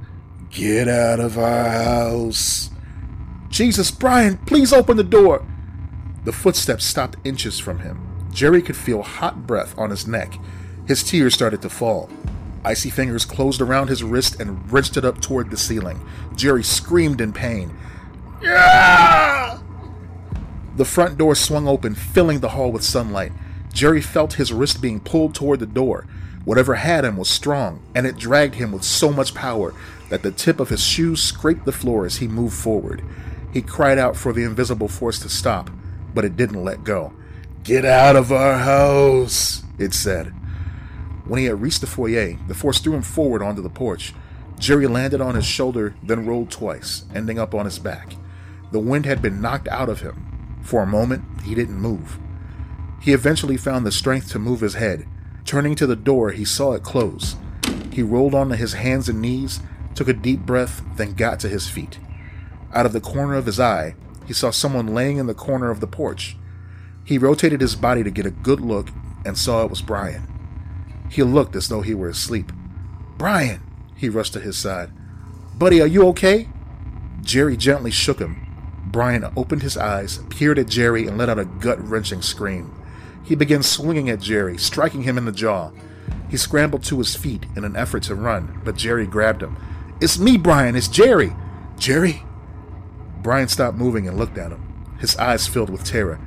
Get 0.50 0.88
out 0.88 1.20
of 1.20 1.38
our 1.38 1.70
house. 1.70 2.72
Jesus, 3.50 3.92
Brian, 3.92 4.38
please 4.38 4.74
open 4.74 4.98
the 4.98 5.04
door. 5.04 5.46
The 6.26 6.32
footsteps 6.32 6.84
stopped 6.84 7.18
inches 7.24 7.60
from 7.60 7.80
him. 7.80 8.28
Jerry 8.32 8.64
could 8.64 8.76
feel 8.76 9.04
hot 9.04 9.46
breath 9.46 9.78
on 9.78 9.92
his 9.92 10.08
neck. 10.08 10.40
His 10.88 11.04
tears 11.04 11.36
started 11.36 11.62
to 11.62 11.70
fall. 11.70 12.10
Icy 12.66 12.90
fingers 12.90 13.26
closed 13.26 13.62
around 13.62 13.90
his 13.90 14.04
wrist 14.04 14.40
and 14.40 14.72
wrenched 14.72 14.98
it 14.98 15.04
up 15.04 15.20
toward 15.22 15.52
the 15.52 15.58
ceiling. 15.58 16.00
Jerry 16.36 16.64
screamed 16.64 17.20
in 17.20 17.34
pain. 17.34 17.76
Yeah! 18.42 19.60
The 20.76 20.86
front 20.86 21.18
door 21.18 21.36
swung 21.36 21.68
open, 21.68 21.94
filling 21.94 22.40
the 22.40 22.50
hall 22.50 22.72
with 22.72 22.84
sunlight. 22.84 23.32
Jerry 23.74 24.02
felt 24.02 24.34
his 24.34 24.54
wrist 24.54 24.82
being 24.82 25.00
pulled 25.00 25.36
toward 25.36 25.60
the 25.60 25.66
door. 25.66 26.06
Whatever 26.46 26.76
had 26.76 27.06
him 27.06 27.18
was 27.18 27.30
strong, 27.30 27.82
and 27.96 28.06
it 28.06 28.18
dragged 28.18 28.56
him 28.56 28.72
with 28.72 28.84
so 28.84 29.12
much 29.12 29.34
power 29.34 29.74
that 30.10 30.24
the 30.24 30.32
tip 30.32 30.60
of 30.60 30.70
his 30.70 30.84
shoes 30.84 31.22
scraped 31.22 31.66
the 31.66 31.72
floor 31.72 32.06
as 32.06 32.18
he 32.18 32.28
moved 32.28 32.56
forward. 32.56 33.04
He 33.52 33.62
cried 33.62 33.98
out 33.98 34.18
for 34.18 34.34
the 34.34 34.44
invisible 34.44 34.88
force 34.88 35.20
to 35.20 35.30
stop, 35.30 35.70
but 36.14 36.26
it 36.26 36.36
didn't 36.36 36.64
let 36.64 36.84
go. 36.84 37.14
Get 37.64 37.86
out 37.86 38.16
of 38.16 38.32
our 38.32 38.58
house, 38.58 39.64
it 39.78 39.94
said. 39.94 40.34
When 41.26 41.40
he 41.40 41.46
had 41.46 41.62
reached 41.62 41.82
the 41.82 41.88
foyer, 41.88 42.38
the 42.48 42.54
force 42.54 42.80
threw 42.80 42.94
him 42.94 43.02
forward 43.02 43.42
onto 43.42 43.62
the 43.62 43.70
porch. 43.70 44.14
Jerry 44.60 44.88
landed 44.88 45.22
on 45.22 45.36
his 45.36 45.46
shoulder, 45.46 45.96
then 46.04 46.26
rolled 46.26 46.52
twice, 46.52 47.06
ending 47.14 47.40
up 47.40 47.56
on 47.56 47.66
his 47.66 47.80
back. 47.80 48.16
The 48.72 48.80
wind 48.80 49.06
had 49.06 49.22
been 49.22 49.42
knocked 49.42 49.68
out 49.68 49.90
of 49.90 50.02
him. 50.02 50.60
For 50.64 50.82
a 50.82 50.88
moment, 50.88 51.24
he 51.44 51.56
didn't 51.56 51.76
move. 51.80 52.18
He 53.02 53.14
eventually 53.14 53.58
found 53.58 53.86
the 53.86 53.92
strength 53.92 54.32
to 54.32 54.40
move 54.40 54.62
his 54.62 54.76
head. 54.76 55.08
Turning 55.46 55.76
to 55.76 55.86
the 55.86 55.96
door, 55.96 56.32
he 56.32 56.46
saw 56.46 56.74
it 56.74 56.84
close. 56.84 57.36
He 57.92 58.02
rolled 58.02 58.34
onto 58.34 58.56
his 58.56 58.74
hands 58.74 59.10
and 59.10 59.22
knees, 59.22 59.60
took 59.94 60.08
a 60.08 60.14
deep 60.14 60.40
breath, 60.42 60.82
then 60.96 61.14
got 61.14 61.40
to 61.42 61.50
his 61.50 61.68
feet. 61.68 62.00
Out 62.74 62.86
of 62.86 62.94
the 62.94 63.02
corner 63.02 63.36
of 63.36 63.46
his 63.46 63.60
eye, 63.60 63.96
he 64.26 64.34
saw 64.34 64.52
someone 64.52 64.88
laying 64.88 65.18
in 65.18 65.28
the 65.28 65.34
corner 65.34 65.70
of 65.70 65.80
the 65.80 65.88
porch. 65.88 66.38
He 67.04 67.18
rotated 67.18 67.62
his 67.62 67.76
body 67.76 68.04
to 68.04 68.10
get 68.10 68.26
a 68.26 68.32
good 68.32 68.62
look 68.62 68.88
and 69.26 69.38
saw 69.38 69.64
it 69.64 69.70
was 69.70 69.82
Brian. 69.82 70.33
He 71.14 71.22
looked 71.22 71.56
as 71.56 71.70
though 71.70 71.82
he 71.82 71.94
were 71.94 72.10
asleep. 72.10 72.52
Brian! 73.20 73.62
He 73.96 74.10
rushed 74.10 74.34
to 74.34 74.40
his 74.40 74.58
side. 74.58 74.90
Buddy, 75.56 75.80
are 75.80 75.86
you 75.86 76.08
okay? 76.08 76.50
Jerry 77.22 77.56
gently 77.56 77.92
shook 77.92 78.18
him. 78.18 78.48
Brian 78.88 79.32
opened 79.38 79.62
his 79.62 79.78
eyes, 79.78 80.18
peered 80.32 80.58
at 80.58 80.68
Jerry, 80.68 81.06
and 81.06 81.16
let 81.16 81.30
out 81.30 81.38
a 81.38 81.46
gut 81.46 81.80
wrenching 81.88 82.24
scream. 82.24 82.74
He 83.24 83.36
began 83.36 83.62
swinging 83.62 84.10
at 84.10 84.22
Jerry, 84.22 84.58
striking 84.58 85.04
him 85.04 85.20
in 85.20 85.26
the 85.26 85.32
jaw. 85.32 85.70
He 86.32 86.38
scrambled 86.38 86.84
to 86.86 86.98
his 86.98 87.16
feet 87.16 87.46
in 87.56 87.64
an 87.64 87.76
effort 87.76 88.02
to 88.04 88.16
run, 88.16 88.62
but 88.66 88.76
Jerry 88.76 89.06
grabbed 89.06 89.44
him. 89.44 89.56
It's 90.02 90.18
me, 90.18 90.36
Brian. 90.36 90.76
It's 90.76 90.88
Jerry. 90.88 91.36
Jerry? 91.78 92.24
Brian 93.22 93.50
stopped 93.50 93.78
moving 93.78 94.08
and 94.08 94.18
looked 94.18 94.40
at 94.40 94.52
him. 94.52 94.98
His 95.00 95.16
eyes 95.18 95.46
filled 95.46 95.70
with 95.70 95.84
terror. 95.84 96.20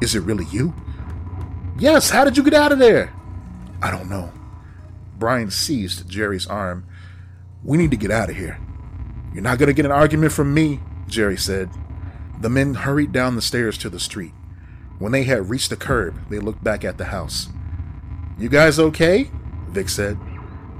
Is 0.00 0.16
it 0.16 0.24
really 0.24 0.46
you? 0.46 0.74
Yes, 1.78 2.10
how 2.10 2.24
did 2.24 2.36
you 2.36 2.42
get 2.42 2.54
out 2.54 2.72
of 2.72 2.80
there? 2.80 3.12
I 3.82 3.90
don't 3.90 4.08
know. 4.08 4.32
Brian 5.18 5.50
seized 5.50 6.08
Jerry's 6.08 6.46
arm. 6.46 6.86
We 7.64 7.76
need 7.76 7.90
to 7.90 7.96
get 7.96 8.10
out 8.10 8.30
of 8.30 8.36
here. 8.36 8.58
You're 9.34 9.42
not 9.42 9.58
going 9.58 9.66
to 9.66 9.74
get 9.74 9.84
an 9.84 9.92
argument 9.92 10.32
from 10.32 10.54
me, 10.54 10.80
Jerry 11.08 11.36
said. 11.36 11.70
The 12.40 12.48
men 12.48 12.74
hurried 12.74 13.12
down 13.12 13.36
the 13.36 13.42
stairs 13.42 13.76
to 13.78 13.90
the 13.90 14.00
street. 14.00 14.32
When 14.98 15.12
they 15.12 15.24
had 15.24 15.50
reached 15.50 15.70
the 15.70 15.76
curb, 15.76 16.28
they 16.30 16.38
looked 16.38 16.62
back 16.62 16.84
at 16.84 16.96
the 16.96 17.06
house. 17.06 17.48
You 18.38 18.48
guys 18.48 18.78
okay? 18.78 19.30
Vic 19.68 19.88
said. 19.88 20.18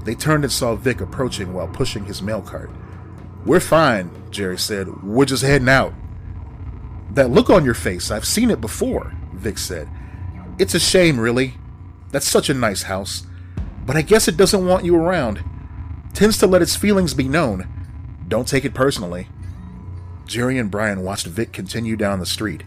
They 0.05 0.15
turned 0.15 0.43
and 0.43 0.51
saw 0.51 0.75
Vic 0.75 1.01
approaching 1.01 1.53
while 1.53 1.67
pushing 1.67 2.05
his 2.05 2.21
mail 2.21 2.41
cart. 2.41 2.69
We're 3.45 3.59
fine, 3.59 4.11
Jerry 4.31 4.57
said. 4.57 5.03
We're 5.03 5.25
just 5.25 5.43
heading 5.43 5.69
out. 5.69 5.93
That 7.11 7.29
look 7.29 7.49
on 7.49 7.65
your 7.65 7.73
face, 7.73 8.11
I've 8.11 8.25
seen 8.25 8.49
it 8.49 8.61
before, 8.61 9.13
Vic 9.33 9.57
said. 9.57 9.89
It's 10.57 10.73
a 10.73 10.79
shame, 10.79 11.19
really. 11.19 11.55
That's 12.13 12.29
such 12.29 12.49
a 12.49 12.53
nice 12.53 12.83
house. 12.83 13.23
But 13.85 13.97
I 13.97 14.03
guess 14.03 14.27
it 14.27 14.37
doesn't 14.37 14.65
want 14.65 14.85
you 14.85 14.95
around. 14.95 15.43
Tends 16.13 16.37
to 16.37 16.47
let 16.47 16.61
its 16.61 16.75
feelings 16.75 17.15
be 17.15 17.27
known. 17.27 17.67
Don't 18.27 18.47
take 18.47 18.63
it 18.63 18.75
personally. 18.75 19.27
Jerry 20.27 20.57
and 20.59 20.71
Brian 20.71 21.01
watched 21.01 21.25
Vic 21.25 21.51
continue 21.51 21.95
down 21.95 22.19
the 22.19 22.25
street. 22.25 22.63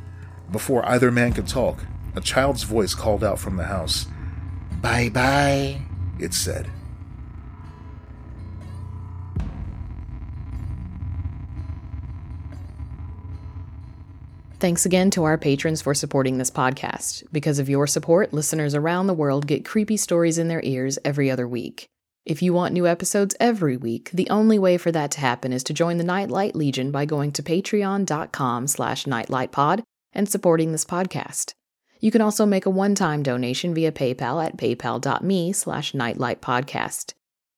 Before 0.50 0.86
either 0.86 1.12
man 1.12 1.32
could 1.32 1.46
talk, 1.46 1.78
a 2.16 2.20
child's 2.20 2.64
voice 2.64 2.92
called 2.92 3.22
out 3.22 3.38
from 3.38 3.56
the 3.56 3.64
house. 3.64 4.06
Bye 4.82 5.10
bye, 5.10 5.80
it 6.18 6.34
said. 6.34 6.68
Thanks 14.58 14.86
again 14.86 15.10
to 15.10 15.24
our 15.24 15.36
patrons 15.36 15.82
for 15.82 15.92
supporting 15.92 16.38
this 16.38 16.50
podcast. 16.50 17.24
Because 17.30 17.58
of 17.58 17.68
your 17.68 17.86
support, 17.86 18.32
listeners 18.32 18.74
around 18.74 19.06
the 19.06 19.12
world 19.12 19.46
get 19.46 19.66
creepy 19.66 19.98
stories 19.98 20.38
in 20.38 20.48
their 20.48 20.62
ears 20.64 20.98
every 21.04 21.30
other 21.30 21.46
week. 21.46 21.88
If 22.24 22.40
you 22.40 22.54
want 22.54 22.72
new 22.72 22.86
episodes 22.86 23.36
every 23.38 23.76
week, 23.76 24.10
the 24.12 24.30
only 24.30 24.58
way 24.58 24.78
for 24.78 24.90
that 24.92 25.10
to 25.12 25.20
happen 25.20 25.52
is 25.52 25.62
to 25.64 25.74
join 25.74 25.98
the 25.98 26.04
Nightlight 26.04 26.56
Legion 26.56 26.90
by 26.90 27.04
going 27.04 27.32
to 27.32 27.42
patreon.com 27.42 28.66
slash 28.66 29.04
nightlightpod 29.04 29.82
and 30.14 30.26
supporting 30.26 30.72
this 30.72 30.86
podcast. 30.86 31.52
You 32.00 32.10
can 32.10 32.22
also 32.22 32.46
make 32.46 32.64
a 32.64 32.70
one-time 32.70 33.22
donation 33.22 33.74
via 33.74 33.92
PayPal 33.92 34.42
at 34.42 34.56
paypal.me 34.56 35.52
slash 35.52 35.92
nightlightpodcast. 35.92 37.12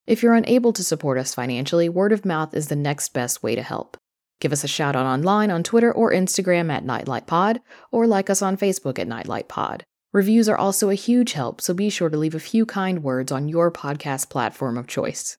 If 0.08 0.22
you're 0.24 0.34
unable 0.34 0.72
to 0.72 0.82
support 0.82 1.16
us 1.16 1.32
financially, 1.32 1.88
word 1.88 2.12
of 2.12 2.24
mouth 2.24 2.54
is 2.54 2.66
the 2.66 2.76
next 2.76 3.10
best 3.10 3.40
way 3.42 3.54
to 3.54 3.62
help. 3.62 3.97
Give 4.40 4.52
us 4.52 4.62
a 4.62 4.68
shout 4.68 4.94
out 4.94 5.06
online 5.06 5.50
on 5.50 5.62
Twitter 5.62 5.92
or 5.92 6.12
Instagram 6.12 6.70
at 6.70 6.84
NightlightPod, 6.84 7.58
or 7.90 8.06
like 8.06 8.30
us 8.30 8.42
on 8.42 8.56
Facebook 8.56 8.98
at 8.98 9.08
NightlightPod. 9.08 9.82
Reviews 10.12 10.48
are 10.48 10.56
also 10.56 10.90
a 10.90 10.94
huge 10.94 11.32
help, 11.32 11.60
so 11.60 11.74
be 11.74 11.90
sure 11.90 12.08
to 12.08 12.16
leave 12.16 12.34
a 12.34 12.40
few 12.40 12.64
kind 12.64 13.02
words 13.02 13.30
on 13.30 13.48
your 13.48 13.70
podcast 13.70 14.30
platform 14.30 14.78
of 14.78 14.86
choice. 14.86 15.36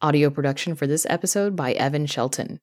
Audio 0.00 0.30
production 0.30 0.74
for 0.74 0.86
this 0.86 1.06
episode 1.08 1.56
by 1.56 1.72
Evan 1.72 2.06
Shelton. 2.06 2.60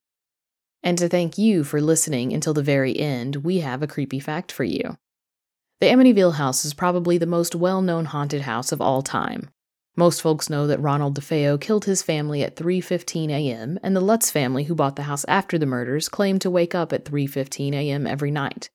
And 0.84 0.98
to 0.98 1.10
thank 1.10 1.38
you 1.38 1.64
for 1.64 1.82
listening 1.82 2.32
until 2.32 2.54
the 2.54 2.64
very 2.64 2.98
end, 2.98 3.38
we 3.38 3.60
have 3.60 3.82
a 3.82 3.88
creepy 3.88 4.20
fact 4.20 4.52
for 4.52 4.64
you. 4.64 4.98
The 5.82 5.88
Amityville 5.88 6.36
house 6.36 6.64
is 6.64 6.74
probably 6.74 7.18
the 7.18 7.26
most 7.26 7.56
well 7.56 7.82
known 7.82 8.06
haunted 8.06 8.42
house 8.42 8.72
of 8.72 8.82
all 8.82 9.02
time. 9.02 9.50
Most 9.96 10.22
folks 10.22 10.50
know 10.50 10.68
that 10.68 10.80
Ronald 10.80 11.20
DeFeo 11.20 11.60
killed 11.60 11.86
his 11.86 12.02
family 12.02 12.44
at 12.44 12.56
3:15 12.56 13.30
a.m., 13.30 13.80
and 13.84 13.96
the 13.96 14.02
Lutz 14.02 14.32
family 14.32 14.64
who 14.66 14.76
bought 14.76 14.96
the 14.96 15.04
house 15.04 15.26
after 15.28 15.58
the 15.58 15.66
murders 15.66 16.10
claim 16.10 16.40
to 16.40 16.50
wake 16.50 16.74
up 16.74 16.94
at 16.94 17.06
3:15 17.06 17.74
a.m. 17.74 18.08
every 18.08 18.32
night. 18.32 18.70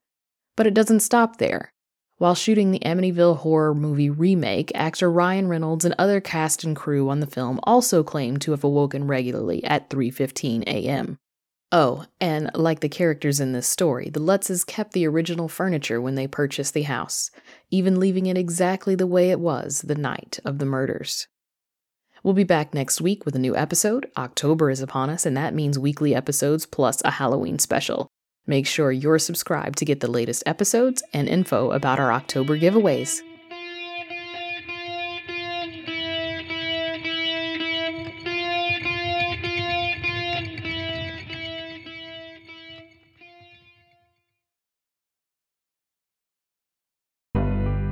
But 0.57 0.67
it 0.67 0.75
doesn't 0.75 1.01
stop 1.01 1.39
there. 1.39 1.71
While 2.19 2.35
shooting 2.35 2.71
the 2.71 2.79
Amityville 2.81 3.39
horror 3.39 3.75
movie 3.75 4.11
remake, 4.11 4.71
actor 4.75 5.11
Ryan 5.11 5.49
Reynolds 5.49 5.85
and 5.85 5.95
other 5.99 6.21
cast 6.21 6.63
and 6.63 6.77
crew 6.77 7.09
on 7.09 7.21
the 7.21 7.27
film 7.27 7.59
also 7.65 8.03
claimed 8.05 8.41
to 8.43 8.53
have 8.53 8.63
awoken 8.63 9.07
regularly 9.07 9.65
at 9.65 9.91
3:15 9.91 10.63
a.m. 10.67 11.19
Oh, 11.77 12.05
and 12.21 12.53
like 12.55 12.79
the 12.79 12.89
characters 12.89 13.41
in 13.41 13.51
this 13.51 13.67
story, 13.67 14.09
the 14.09 14.21
Lutzes 14.21 14.65
kept 14.65 14.93
the 14.93 15.09
original 15.09 15.49
furniture 15.49 16.01
when 16.01 16.15
they 16.15 16.29
purchased 16.29 16.73
the 16.73 16.83
house, 16.83 17.33
even 17.69 17.99
leaving 17.99 18.27
it 18.27 18.39
exactly 18.39 18.95
the 18.95 19.09
way 19.09 19.33
it 19.33 19.41
was 19.41 19.83
the 19.83 19.97
night 19.97 20.39
of 20.45 20.61
the 20.61 20.67
murders. 20.67 21.27
We'll 22.23 22.33
be 22.33 22.45
back 22.45 22.75
next 22.75 23.01
week 23.01 23.25
with 23.25 23.35
a 23.35 23.41
new 23.41 23.57
episode. 23.57 24.09
October 24.17 24.71
is 24.71 24.81
upon 24.81 25.11
us, 25.11 25.27
and 25.27 25.37
that 25.37 25.53
means 25.53 25.77
weekly 25.77 26.15
episodes 26.15 26.65
plus 26.65 27.03
a 27.05 27.11
Halloween 27.11 27.59
special. 27.59 28.07
Make 28.47 28.69
sure 28.69 28.93
you're 28.93 29.19
subscribed 29.19 29.77
to 29.79 29.85
get 29.85 29.99
the 29.99 30.07
latest 30.07 30.45
episodes 30.47 31.03
and 31.13 31.29
info 31.29 31.73
about 31.73 31.99
our 31.99 32.13
October 32.13 32.57
giveaways. 32.57 33.21